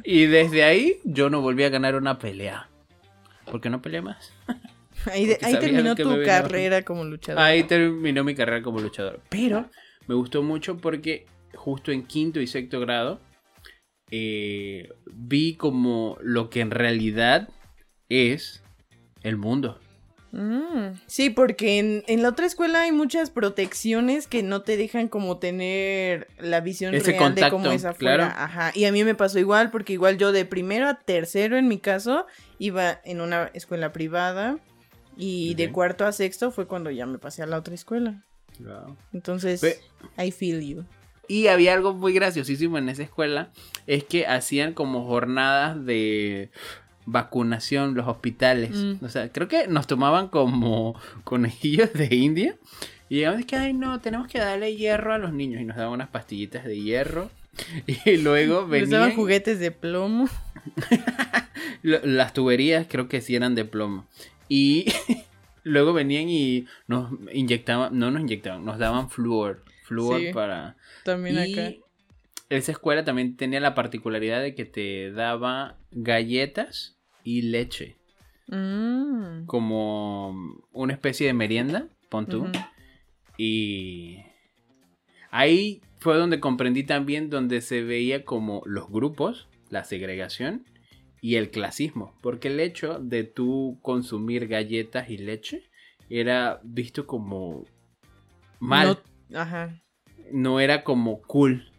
[0.03, 2.69] y desde ahí yo no volví a ganar una pelea.
[3.49, 4.33] Porque no peleé más.
[5.11, 7.39] Ahí, de- ahí terminó tu carrera como luchador.
[7.43, 9.21] Ahí terminó mi carrera como luchador.
[9.29, 9.69] Pero
[10.07, 13.19] me gustó mucho porque justo en quinto y sexto grado
[14.11, 17.49] eh, vi como lo que en realidad
[18.09, 18.63] es
[19.23, 19.79] el mundo.
[20.31, 25.07] Mm, Sí, porque en, en la otra escuela hay muchas protecciones que no te dejan
[25.07, 28.27] como tener la visión Ese real de cómo es afuera.
[28.27, 28.33] claro.
[28.37, 28.71] Ajá.
[28.75, 31.79] Y a mí me pasó igual, porque igual yo de primero a tercero en mi
[31.79, 32.25] caso
[32.59, 34.59] iba en una escuela privada.
[35.17, 38.25] Y de cuarto a sexto fue cuando ya me pasé a la otra escuela.
[39.13, 39.81] Entonces,
[40.17, 40.85] I feel you.
[41.27, 43.49] Y había algo muy graciosísimo en esa escuela,
[43.87, 46.49] es que hacían como jornadas de
[47.05, 48.71] vacunación los hospitales.
[48.71, 49.03] Mm.
[49.05, 52.55] O sea, creo que nos tomaban como conejillos de India.
[53.09, 55.61] Y digamos que, ay no, tenemos que darle hierro a los niños.
[55.61, 57.29] Y nos daban unas pastillitas de hierro.
[58.05, 59.15] Y luego venían...
[59.15, 60.27] juguetes de plomo.
[61.83, 64.05] lo- Las tuberías creo que sí eran de plomo.
[64.49, 64.85] Y
[65.63, 69.63] luego venían y nos inyectaban, no nos inyectaban, nos daban flúor.
[69.85, 70.33] Flúor Sí.
[70.33, 70.75] para...
[71.03, 71.73] También Y acá.
[72.49, 77.95] esa escuela también tenía la particularidad de que te daba galletas y leche.
[78.47, 79.45] Mm.
[79.45, 80.35] Como
[80.71, 82.47] una especie de merienda, pon tú.
[83.37, 84.17] Y
[85.31, 90.65] ahí fue donde comprendí también donde se veía como los grupos, la segregación
[91.21, 92.13] y el clasismo.
[92.21, 95.63] Porque el hecho de tú consumir galletas y leche
[96.09, 97.65] era visto como
[98.59, 98.87] mal.
[98.89, 99.81] No- ajá.
[100.31, 101.71] no era como cool.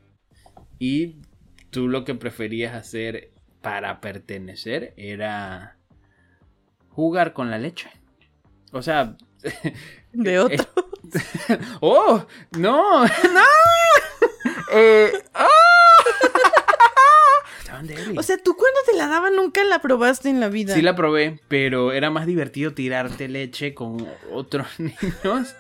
[0.79, 1.17] Y
[1.71, 3.33] tú lo que preferías hacer
[3.63, 5.79] para pertenecer era
[6.91, 7.91] jugar con la leche.
[8.73, 9.17] O sea,
[10.13, 10.67] De otro.
[11.81, 12.27] ¡oh!
[12.53, 13.05] ¡No!
[13.05, 13.41] ¡No!
[14.73, 15.13] Eh.
[17.61, 18.19] Estaban débiles.
[18.19, 20.75] O sea, tú cuando te la daban nunca la probaste en la vida.
[20.75, 25.55] Sí la probé, pero era más divertido tirarte leche con otros niños.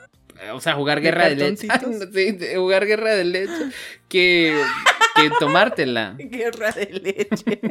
[0.53, 1.68] O sea, jugar ¿De guerra de, leche.
[2.14, 3.70] Sí, jugar guerra de leche
[4.09, 4.61] que,
[5.14, 6.14] que tomártela.
[6.18, 7.61] Guerra de leche.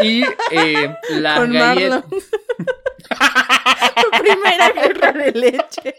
[0.00, 2.04] Y eh, las Con galletas.
[2.08, 2.20] Tu
[4.22, 5.94] primera guerra de leche.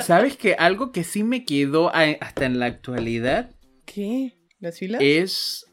[0.00, 3.50] ¿Sabes que algo que sí me quedó hasta en la actualidad
[3.84, 4.32] ¿Qué?
[4.58, 5.00] ¿Las filas?
[5.02, 5.69] es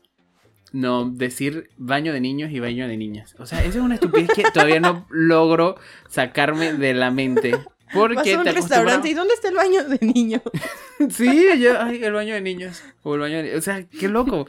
[0.74, 3.36] no decir baño de niños y baño de niñas?
[3.40, 5.76] O sea, esa es una estupidez que todavía no logro
[6.10, 7.58] sacarme de la mente.
[7.94, 10.42] Porque Vas a un te restaurante y ¿dónde está el baño de niño?
[10.44, 12.84] acostumbras- Sí, yo, ay, el baño de niños.
[13.04, 14.48] O el baño de O sea, qué loco.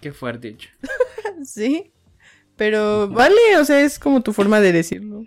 [0.00, 0.70] Qué fuerte hecho.
[1.44, 1.90] sí.
[2.56, 5.26] Pero vale, o sea, es como tu forma de decirlo.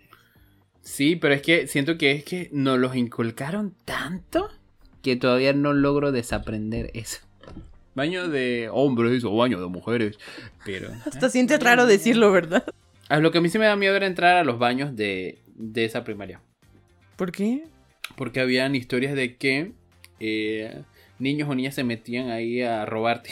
[0.81, 4.49] Sí, pero es que siento que es que nos los inculcaron tanto
[5.01, 7.19] que todavía no logro desaprender eso.
[7.95, 10.17] Baño de hombres o baño de mujeres.
[10.65, 10.89] Pero.
[11.05, 12.63] Hasta sientes raro decirlo, ¿verdad?
[13.09, 15.39] A lo que a mí sí me da miedo era entrar a los baños de,
[15.55, 16.41] de esa primaria.
[17.15, 17.63] ¿Por qué?
[18.17, 19.71] Porque habían historias de que
[20.19, 20.81] eh,
[21.19, 23.31] niños o niñas se metían ahí a robarte.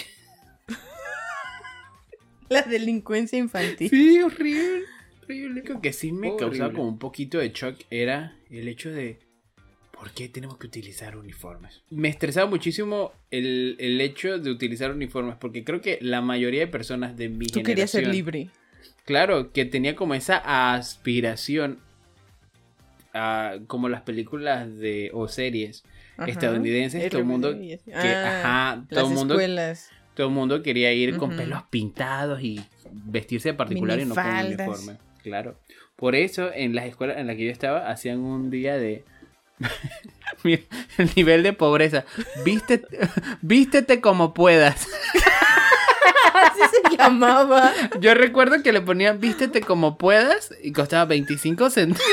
[2.49, 3.89] La delincuencia infantil.
[3.89, 4.84] Sí, horrible.
[5.23, 5.63] Horrible.
[5.65, 6.38] Lo que sí me Horrible.
[6.39, 9.19] causaba como un poquito de shock era el hecho de.
[10.04, 11.82] ¿Por qué tenemos que utilizar uniformes?
[11.89, 16.68] Me estresaba muchísimo el, el hecho de utilizar uniformes, porque creo que la mayoría de
[16.68, 18.50] personas de mi Tú querías ser generación- libre.
[19.06, 21.80] Claro, que tenía como esa aspiración
[23.13, 25.86] a como las películas de o series
[26.18, 26.30] Ajá.
[26.30, 29.89] estadounidenses, todo el mundo que Ah, ajá, todo las el mundo escuelas.
[30.16, 32.60] todo el mundo quería ir con pelos pintados y
[32.92, 34.98] vestirse de particular y no con uniforme.
[35.22, 35.58] Claro.
[35.96, 39.06] Por eso en las escuelas en las que yo estaba hacían un día de...
[40.44, 42.06] El nivel de pobreza.
[42.44, 43.10] Vístete,
[43.42, 44.88] vístete como puedas.
[46.34, 47.72] Así se llamaba.
[48.00, 52.04] Yo recuerdo que le ponían vístete como puedas y costaba 25 centavos.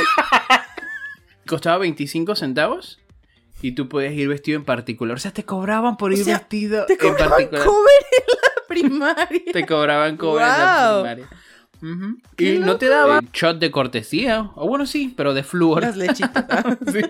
[1.46, 3.00] costaba 25 centavos
[3.62, 5.16] y tú podías ir vestido en particular.
[5.16, 7.66] O sea, te cobraban por O ir sea, vestido Te en cobraban particular.
[7.66, 9.52] cover en la primaria.
[9.52, 11.28] Te cobraban cover en la primaria.
[11.82, 12.98] Y no te loco.
[12.98, 14.50] daban shot de cortesía.
[14.54, 15.82] O bueno, sí, pero de flúor.
[15.82, 16.44] Las lechitas.
[16.50, 17.00] Ah, Sí.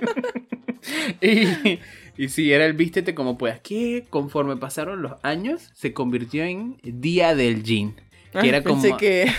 [1.21, 1.79] y,
[2.25, 3.61] y sí, era el vístete como puedas.
[3.61, 7.95] Que conforme pasaron los años, se convirtió en Día del Jean.
[8.33, 9.31] Que era como, Pensé que.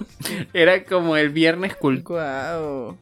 [0.52, 2.58] era como el viernes cultural.
[2.60, 2.98] Guau.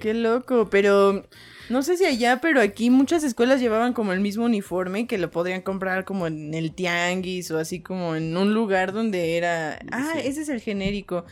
[0.00, 0.68] Qué loco.
[0.70, 1.24] Pero.
[1.70, 5.30] No sé si allá, pero aquí muchas escuelas llevaban como el mismo uniforme que lo
[5.30, 9.78] podrían comprar como en el tianguis o así como en un lugar donde era.
[9.90, 10.20] Ah, Sí.
[10.28, 11.24] ese es el genérico.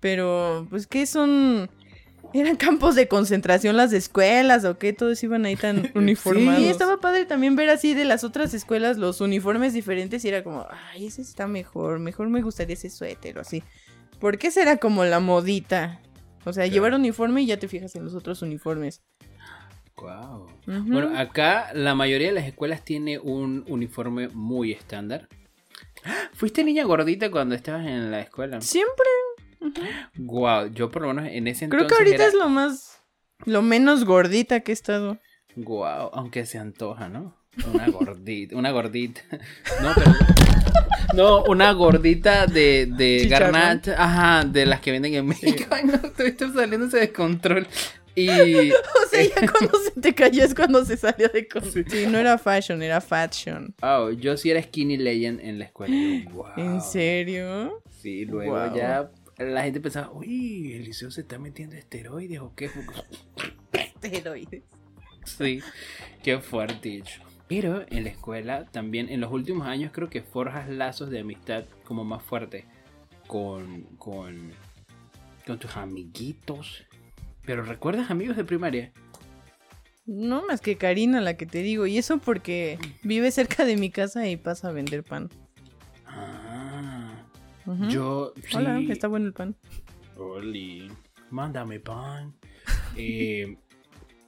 [0.00, 1.70] Pero, pues, ¿qué son?
[2.32, 4.92] ¿Eran campos de concentración las escuelas o qué?
[4.92, 6.60] Todos iban ahí tan uniformados.
[6.62, 6.68] Sí.
[6.68, 10.66] Estaba padre también ver así de las otras escuelas los uniformes diferentes y era como,
[10.92, 13.62] ay, ese está mejor, mejor me gustaría ese suéter o así.
[14.18, 16.00] ¿Por qué será como la modita?
[16.44, 16.72] O sea, Claro.
[16.74, 19.00] llevar uniforme y ya te fijas en los otros uniformes.
[20.66, 20.84] Ujú.
[20.92, 25.28] Bueno, acá la mayoría de las escuelas tiene un uniforme muy estándar.
[26.34, 28.60] ¿Fuiste niña gordita cuando estabas en la escuela?
[28.60, 29.06] Siempre.
[30.16, 33.00] Guau, yo por lo menos en ese Creo entonces que ahorita era- es lo más,
[33.46, 35.18] lo menos gordita que he estado.
[35.56, 37.34] Guau, aunque se antoja, ¿no?
[37.72, 39.20] Una gordita, una gordita.
[39.82, 40.12] No, pero...
[41.14, 45.64] No, una gordita de, de garnacha, ajá, de las que venden en México.
[45.70, 47.68] Ay, no, todo esto saliéndose de control.
[48.14, 48.28] Y
[48.70, 51.84] O sea, ya cuando se te cayó es cuando se salió de control.
[51.88, 53.74] Sí, no era fashion, era fashion.
[53.82, 55.94] oh, yo sí era skinny legend en la escuela.
[56.56, 57.82] ¿En serio?
[58.00, 62.70] Sí, luego ya la gente pensaba, uy, el liceo se está metiendo esteroides o qué.
[63.72, 64.62] Esteroides.
[65.24, 65.60] Sí,
[66.22, 66.96] qué fuerte.
[66.98, 67.20] hecho.
[67.48, 71.64] Pero en la escuela también, en los últimos años, creo que forjas lazos de amistad
[71.84, 72.64] como más fuertes
[73.26, 74.52] con, con,
[75.46, 76.84] con tus amiguitos.
[77.44, 78.92] Pero ¿recuerdas amigos de primaria?
[80.06, 81.86] No más que Karina, la que te digo.
[81.86, 85.30] Y eso porque vive cerca de mi casa y pasa a vender pan.
[86.06, 87.24] Ah,
[87.66, 87.88] Ujú.
[87.88, 88.56] yo sí.
[88.56, 89.56] Hola, está bueno el pan.
[90.16, 90.90] Oli,
[91.30, 92.34] mándame pan.
[92.96, 93.56] Eh,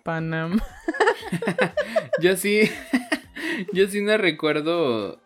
[0.07, 0.61] Panam.
[2.23, 2.63] Yo sí,
[3.73, 5.21] yo sí no recuerdo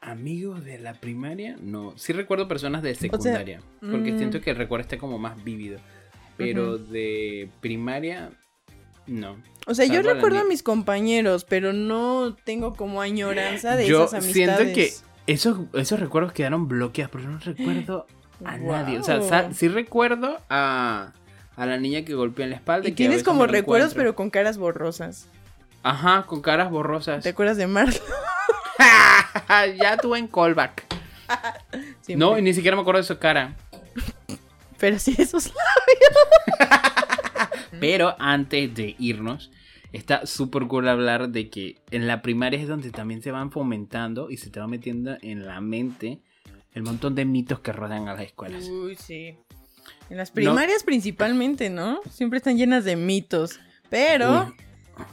[0.00, 4.18] amigos de la primaria, no, sí recuerdo personas de secundaria, porque mm.
[4.18, 5.78] siento que el recuerdo está como más vívido,
[6.36, 8.30] pero de primaria,
[9.06, 9.36] no.
[9.66, 14.04] O sea, yo Salvo recuerdo a mis compañeros, pero no tengo como añoranza de Yo
[14.04, 14.74] esas siento amistades.
[14.74, 18.06] que esos, esos recuerdos quedaron bloqueados, pero no recuerdo
[18.44, 21.12] a nadie, o sea, sí recuerdo a,
[21.56, 22.88] a la niña que golpeó en la espalda.
[22.88, 23.98] Y tienes como recuerdos, encuentro.
[24.02, 25.28] pero con caras borrosas.
[25.84, 27.22] Ajá, con caras borrosas.
[27.22, 27.94] ¿Te acuerdas de Marlon?
[29.78, 30.84] ya tuve en callback.
[32.16, 33.54] No, y ni siquiera me acuerdo de su cara.
[34.78, 35.50] Pero sí, esos
[37.80, 39.50] Pero antes de irnos,
[39.92, 44.30] está súper cool hablar de que en la primaria es donde también se van fomentando
[44.30, 46.20] y se te va metiendo en la mente
[46.74, 48.64] el montón de mitos que rodean a las escuelas.
[48.64, 49.36] Uy, sí.
[50.10, 52.00] En las primarias principalmente, ¿no?
[52.10, 53.60] Siempre están llenas de mitos.
[53.90, 54.54] Pero Uy.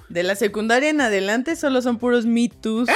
[0.09, 2.87] de la secundaria en adelante solo son puros mitos.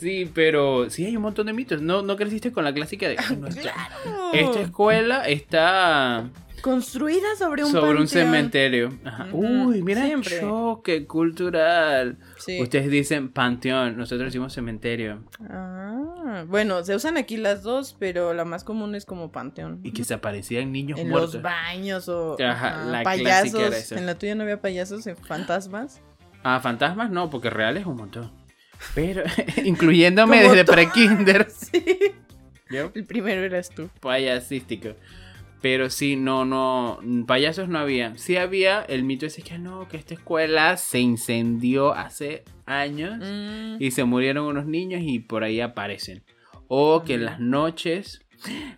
[0.00, 1.82] Sí, pero sí hay un montón de mitos.
[1.82, 4.32] No, no creciste con la clásica de "Ay, nuestra- Claro.
[4.32, 6.30] esta escuela está
[6.62, 8.90] Construida sobre un sobre un cementerio.
[9.02, 9.28] Ajá.
[9.32, 10.40] Uy, mira siempre.
[10.40, 12.18] choque cultural.
[12.36, 12.60] Sí.
[12.60, 15.24] Ustedes dicen panteón, nosotros decimos cementerio.
[15.48, 19.80] Ah, bueno, se usan aquí las dos, pero la más común es como panteón.
[19.82, 21.34] Y que se aparecían niños en muertos.
[21.34, 23.92] los baños o Ajá, la payasos.
[23.92, 26.02] En la tuya no había payasos, fantasmas.
[26.42, 28.30] Ah, fantasmas no, porque reales un montón.
[28.94, 29.22] Pero,
[29.64, 31.48] incluyéndome desde pre-kinder.
[31.70, 31.84] Sí.
[32.70, 33.90] Yo, El primero eras tú.
[34.00, 34.90] payasístico.
[35.60, 38.16] Pero sí, no, no, payasos no había.
[38.16, 43.76] Sí había el mito ese que no, que esta escuela se incendió hace años Mm,
[43.82, 46.22] y se murieron unos niños y por ahí aparecen.
[46.68, 48.20] O que en las noches,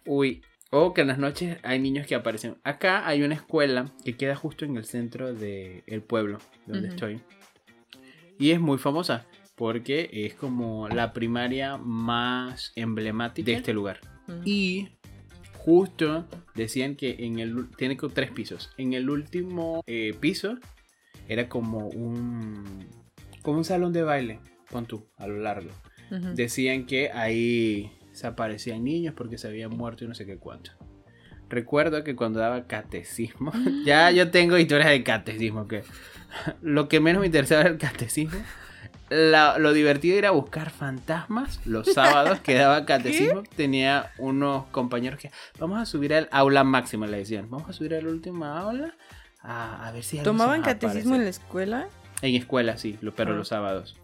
[0.07, 2.57] uy, o que en las noches hay niños que aparecen.
[2.65, 7.21] Acá hay una escuela que queda justo en el centro del pueblo donde estoy.
[8.38, 9.27] Y es muy famosa
[9.62, 14.01] porque es como la primaria más emblemática de este lugar.
[14.26, 14.43] mm.
[14.45, 14.89] Y
[15.53, 16.26] justo
[16.57, 18.72] decían que en el tiene tres pisos.
[18.76, 20.59] En el último eh, piso
[21.28, 22.89] era como un
[23.43, 25.70] como un salón de baile, pon tú, a lo largo.
[26.34, 30.72] Decían que ahí se aparecían niños porque se habían muerto y no sé qué cuánto.
[31.49, 33.53] recuerdo que cuando daba catecismo,
[33.87, 35.84] ya yo tengo historias de catecismo, que
[36.62, 38.41] lo que menos me interesaba era el catecismo.
[39.31, 43.43] La- lo divertido era buscar fantasmas los sábados que daba catecismo.
[43.57, 47.49] Tenía unos compañeros que vamos a subir al aula máxima, le decían.
[47.51, 48.95] Vamos a subir al último aula
[49.43, 51.25] a, a ver si ¿Tomaban catecismo en aparece".
[51.25, 51.89] la escuela?
[52.23, 53.37] En escuela, sí, pero Ah.
[53.37, 53.97] los sábados.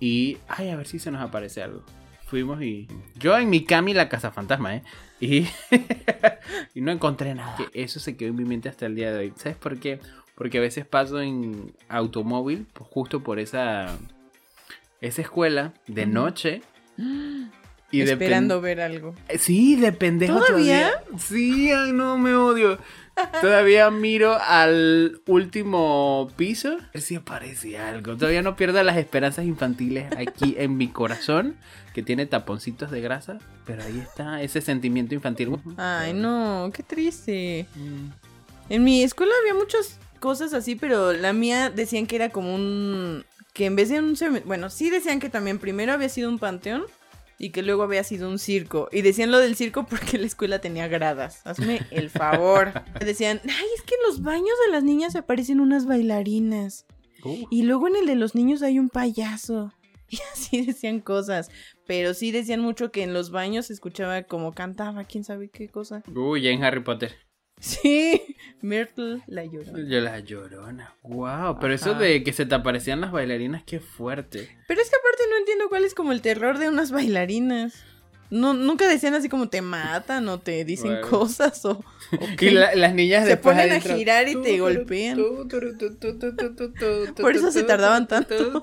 [0.00, 1.82] Y, ay, a ver si se nos aparece algo.
[2.26, 2.88] Fuimos y.
[3.18, 4.82] Yo en mi cami la casa fantasma, ¿eh?
[5.20, 5.46] Y.
[6.74, 7.56] y no encontré nada.
[7.56, 9.32] Que eso se quedó en mi mente hasta el día de hoy.
[9.36, 10.00] ¿Sabes por qué?
[10.34, 13.96] Porque a veces paso en automóvil, pues, justo por esa.
[15.00, 16.62] Esa escuela de noche.
[17.92, 19.14] Y Esperando ver algo.
[19.28, 20.90] Eh, Sí, de pendejo ¿Todavía?
[20.90, 21.18] todavía.
[21.20, 22.78] Sí, ay, no, me odio.
[23.40, 26.72] Todavía miro al último piso.
[26.72, 28.16] A ver si aparece algo.
[28.16, 31.56] Todavía no pierdo las esperanzas infantiles aquí en mi corazón,
[31.94, 33.38] que tiene taponcitos de grasa.
[33.64, 35.56] Pero ahí está ese sentimiento infantil.
[35.76, 37.66] Ay, no, qué triste.
[37.76, 38.08] Mm.
[38.68, 43.24] En mi escuela había muchas cosas así, pero la mía decían que era como un...
[43.56, 44.16] Que en vez de un...
[44.16, 46.84] ceme- Bueno, sí decían que también primero había sido un panteón
[47.38, 48.88] y que luego había sido un circo.
[48.92, 51.40] Y decían lo del circo porque la escuela tenía gradas.
[51.46, 52.72] Hazme el favor.
[53.00, 56.84] Decían, ay, es que en los baños de las niñas aparecen unas bailarinas.
[57.24, 59.72] Uh, Y luego en el de los niños hay un payaso.
[60.08, 61.50] Y así decían cosas.
[61.84, 65.68] Pero sí decían mucho que en los baños se escuchaba como cantaba, quién sabe qué
[65.68, 66.04] cosa.
[66.14, 67.16] Uy, ya en Harry Potter.
[67.58, 69.88] Sí, Myrtle la llorona.
[69.88, 70.94] Yo la llorona.
[71.02, 74.56] Wow, pero eso de que se te aparecían las bailarinas, qué fuerte.
[74.68, 77.84] Pero es que aparte no entiendo cuál es como el terror de unas bailarinas.
[78.28, 82.50] No, nunca decían así como te matan o te dicen cosas o, o que y
[82.50, 85.16] la, las niñas se ponen a girar y te golpean.
[87.16, 88.60] Por eso se tardaban tanto.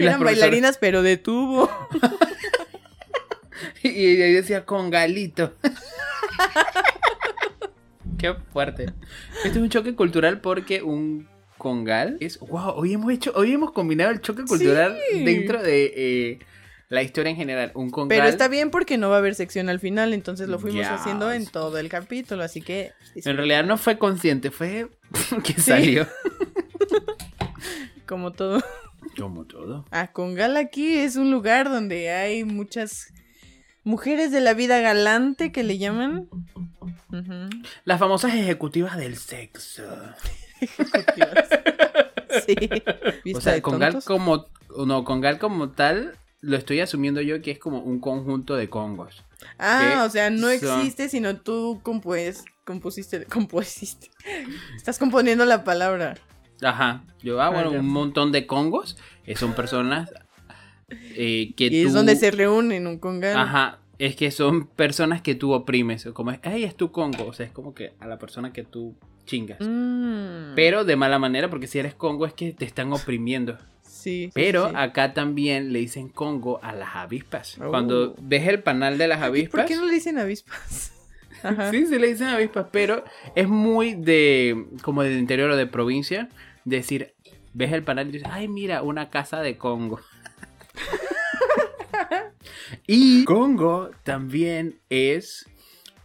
[0.00, 1.70] Eran bailarinas pero de tubo.
[3.84, 5.54] y, y ahí decía con galito.
[8.18, 8.92] Qué fuerte.
[9.44, 12.38] Este es un choque cultural porque un congal es.
[12.40, 13.32] Wow, hoy hemos hecho.
[13.34, 15.24] Hoy hemos combinado el choque cultural Sí.
[15.24, 16.38] dentro de eh,
[16.88, 17.70] la historia en general.
[17.74, 18.16] Un congal.
[18.18, 20.94] Pero está bien porque no va a haber sección al final, entonces lo fuimos Ya.
[20.94, 22.92] haciendo en todo el capítulo, así que...
[23.14, 24.88] En realidad no fue consciente, fue
[25.44, 26.06] que salió.
[28.06, 28.62] Como todo.
[29.18, 29.84] Como todo.
[29.90, 33.12] Ah, Congal aquí es un lugar donde hay muchas
[33.88, 36.28] mujeres de la vida galante que le llaman.
[37.84, 39.82] Las famosas ejecutivas del sexo.
[42.46, 42.54] Sí.
[43.34, 44.04] O sea, de congal tontos.
[44.04, 44.46] como.
[44.86, 46.16] No, congal como tal.
[46.40, 49.24] Lo estoy asumiendo yo que es como un conjunto de congos.
[49.58, 54.10] Ah, o sea, no son- existe, sino tú compues, compusiste, compusiste.
[54.76, 56.14] Estás componiendo la palabra.
[56.62, 57.04] Ajá.
[57.22, 58.96] Yo, ah, bueno, un montón de congos.
[59.36, 60.10] son personas
[60.90, 61.88] eh, que Y tú...
[61.88, 63.36] es donde se reúnen un congal.
[63.36, 63.78] Ajá.
[63.98, 66.04] Es que son personas que tú oprimes.
[66.12, 67.26] Como es, ay, es tu congo.
[67.26, 68.94] O sea, es como que a la persona que tú
[69.26, 69.58] chingas.
[69.60, 73.58] Mm, Pero de mala manera, porque si eres congo es que te están oprimiendo.
[73.82, 74.74] sí, sí, Pero sí.
[74.76, 77.58] acá también le dicen congo a las avispas.
[77.60, 77.68] Oh.
[77.70, 79.66] Cuando ves el panal de las ¿Por avispas.
[79.66, 80.92] qué no le dicen avispas?
[81.42, 81.70] Ajá.
[81.72, 84.64] Sí, se le dicen avispas, pero es muy de.
[84.82, 86.28] como del interior o de provincia.
[86.64, 87.14] Decir,
[87.52, 90.00] ves el panal y dices, ay, mira, una casa de Congo.
[92.86, 95.46] Y Congo también es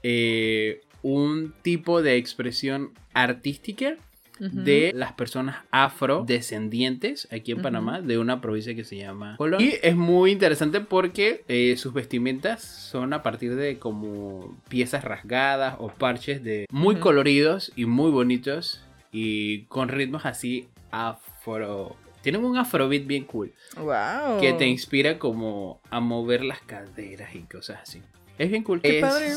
[0.03, 3.97] eh, un tipo de expresión artística
[4.39, 7.61] de las personas afrodescendientes aquí en.
[7.61, 9.61] Panamá, de una provincia que se llama Colón.
[9.61, 15.75] Y es muy interesante porque eh, sus vestimentas son a partir de como piezas rasgadas
[15.79, 21.95] o parches de muy coloridos y muy bonitos y con ritmos así afro.
[22.23, 24.39] Tienen un afrobeat bien cool Wow.
[24.41, 28.01] que te inspira como a mover las caderas y cosas así.
[28.39, 28.81] Es bien cool.
[28.81, 29.29] Qué es padre.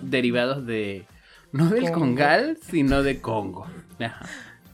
[0.00, 1.06] derivados de
[1.50, 1.98] no del Congo.
[1.98, 3.66] congal, sino de Congo.
[3.98, 4.26] Ajá.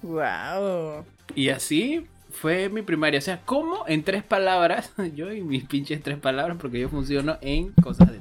[0.03, 1.05] Wow.
[1.35, 3.19] Y así fue mi primaria.
[3.19, 4.93] O sea, ¿cómo en tres palabras?
[5.15, 8.19] Yo y mis pinches tres palabras, porque yo funciono en cosas de.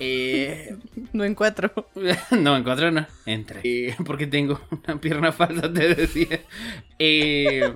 [0.00, 0.76] Eh,
[1.12, 1.72] No en cuatro.
[2.30, 3.62] no, en cuatro no, en tres.
[3.64, 6.40] Eh, porque tengo una pierna falsa, te decía.
[6.98, 7.74] Eh,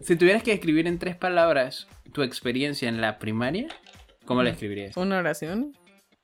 [0.00, 3.68] si tuvieras que escribir en tres palabras tu experiencia en la primaria,
[4.24, 4.96] ¿cómo la escribirías?
[4.96, 5.76] ¿Una oración?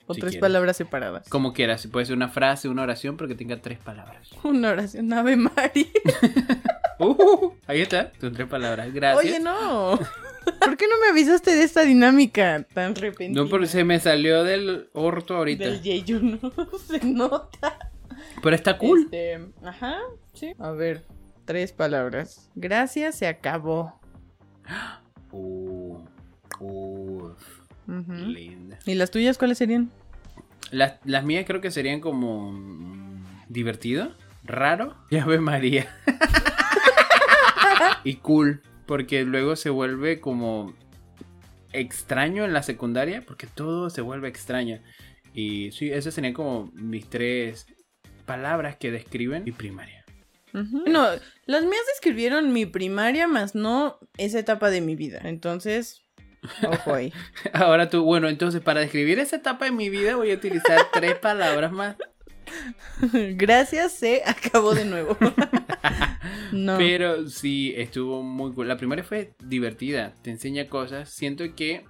[0.06, 0.42] ¿O Si tres quieres.
[0.42, 1.28] palabras separadas?
[1.30, 4.28] Como quieras, puede ser una frase, una oración, pero que tenga tres palabras.
[4.42, 5.86] Una oración, Ave María.
[6.98, 8.92] Uh, ahí está, tus tres palabras.
[8.92, 9.24] Gracias.
[9.24, 9.98] Oye, no.
[10.60, 13.42] ¿Por qué no me avisaste de esta dinámica tan repentina?
[13.42, 15.64] No, porque se me salió del orto ahorita.
[15.64, 17.78] Del Yeyu, no se nota.
[18.42, 19.04] Pero está cool.
[19.04, 19.98] Este, ajá,
[20.34, 20.52] sí.
[20.58, 21.04] A ver,
[21.44, 22.50] tres palabras.
[22.54, 23.98] Gracias, se acabó.
[25.36, 25.98] Uh,
[26.60, 27.30] uh,
[27.88, 28.12] Ujú.
[28.12, 28.78] linda.
[28.86, 29.90] ¿Y las tuyas cuáles serían?
[30.70, 34.12] Las, las mías creo que serían como mm, divertido,
[34.44, 35.92] raro y Ave María.
[38.04, 40.74] y cool, porque luego se vuelve como
[41.72, 44.80] extraño en la secundaria, porque todo se vuelve extraño.
[45.32, 47.66] Y sí, esas serían como mis tres
[48.24, 50.04] palabras que describen mi primaria.
[50.52, 51.08] No,
[51.46, 55.20] las mías describieron mi primaria, más no esa etapa de mi vida.
[55.24, 56.02] Entonces,
[56.64, 57.12] ojo ahí.
[57.52, 61.16] Ahora tú, bueno, entonces para describir esa etapa de mi vida voy a utilizar tres
[61.16, 61.96] palabras más.
[63.36, 65.16] Gracias, se acabó de nuevo.
[66.52, 66.78] no.
[66.78, 68.68] Pero sí, estuvo muy cool.
[68.68, 71.10] La primaria fue divertida, te enseña cosas.
[71.10, 71.84] Siento que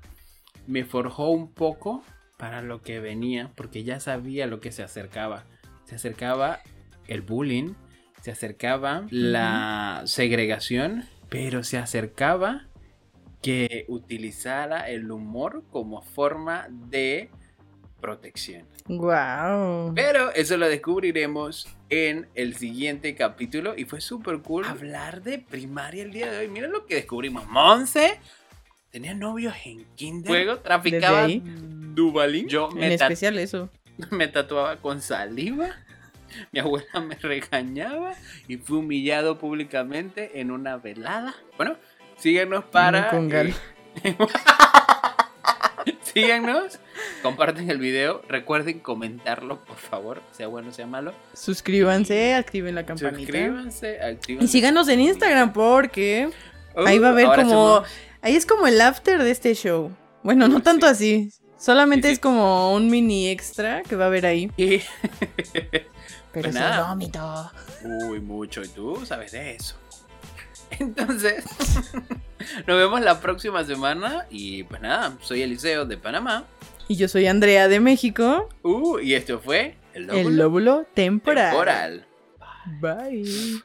[0.66, 2.02] me forjó un poco
[2.36, 5.44] para lo que venía, porque ya sabía lo que se acercaba.
[5.84, 6.60] Se acercaba
[7.06, 7.74] el bullying,
[8.22, 12.66] se acercaba la segregación, pero se acercaba
[13.42, 17.28] que utilizara el humor como forma de
[18.04, 18.66] protección.
[18.86, 19.94] Wow.
[19.94, 26.02] Pero eso lo descubriremos en el siguiente capítulo y fue súper cool hablar de primaria
[26.02, 26.48] el día de hoy.
[26.48, 27.46] Mira lo que descubrimos.
[27.48, 28.20] Monse
[28.90, 30.30] tenía novios en kinder.
[30.30, 31.26] Luego traficaba.
[31.94, 32.46] Dubalín.
[32.46, 33.70] Yo En me, ta- especial eso.
[34.10, 35.70] me tatuaba con saliva.
[36.52, 38.12] Mi abuela me regañaba
[38.48, 41.34] y fui humillado públicamente en una velada.
[41.56, 41.76] Bueno,
[42.18, 43.08] síganos para.
[43.08, 43.54] Con gal.
[44.02, 44.14] eh,
[46.14, 46.78] síganos,
[47.22, 51.12] comparten el video, recuerden comentarlo, por favor, sea bueno, sea malo.
[51.34, 53.18] Suscríbanse, activen la campanita.
[53.32, 54.44] Suscríbanse, activen.
[54.44, 56.30] Y síganos en Instagram porque
[56.86, 57.50] ahí va a haber Uh, como...
[57.80, 57.88] somos-
[58.22, 59.90] Ahí es como el after de este show.
[60.22, 60.92] Bueno, no Uy, tanto sí.
[60.92, 61.30] así.
[61.58, 62.14] Solamente Sí, sí.
[62.14, 64.50] es como un mini extra que va a haber ahí.
[64.56, 64.78] Y-
[66.32, 67.50] Pero Pues es vómito.
[68.08, 69.76] Uy, mucho, y tú sabes de eso.
[70.78, 71.44] Entonces,
[72.66, 74.26] nos vemos la próxima semana.
[74.30, 76.44] Y pues nada, soy Eliseo de Panamá.
[76.88, 78.48] Y yo soy Andrea de México.
[78.62, 81.50] Uh, y esto fue el El lóbulo temporal.
[81.50, 82.06] temporal.
[82.80, 83.62] Bye.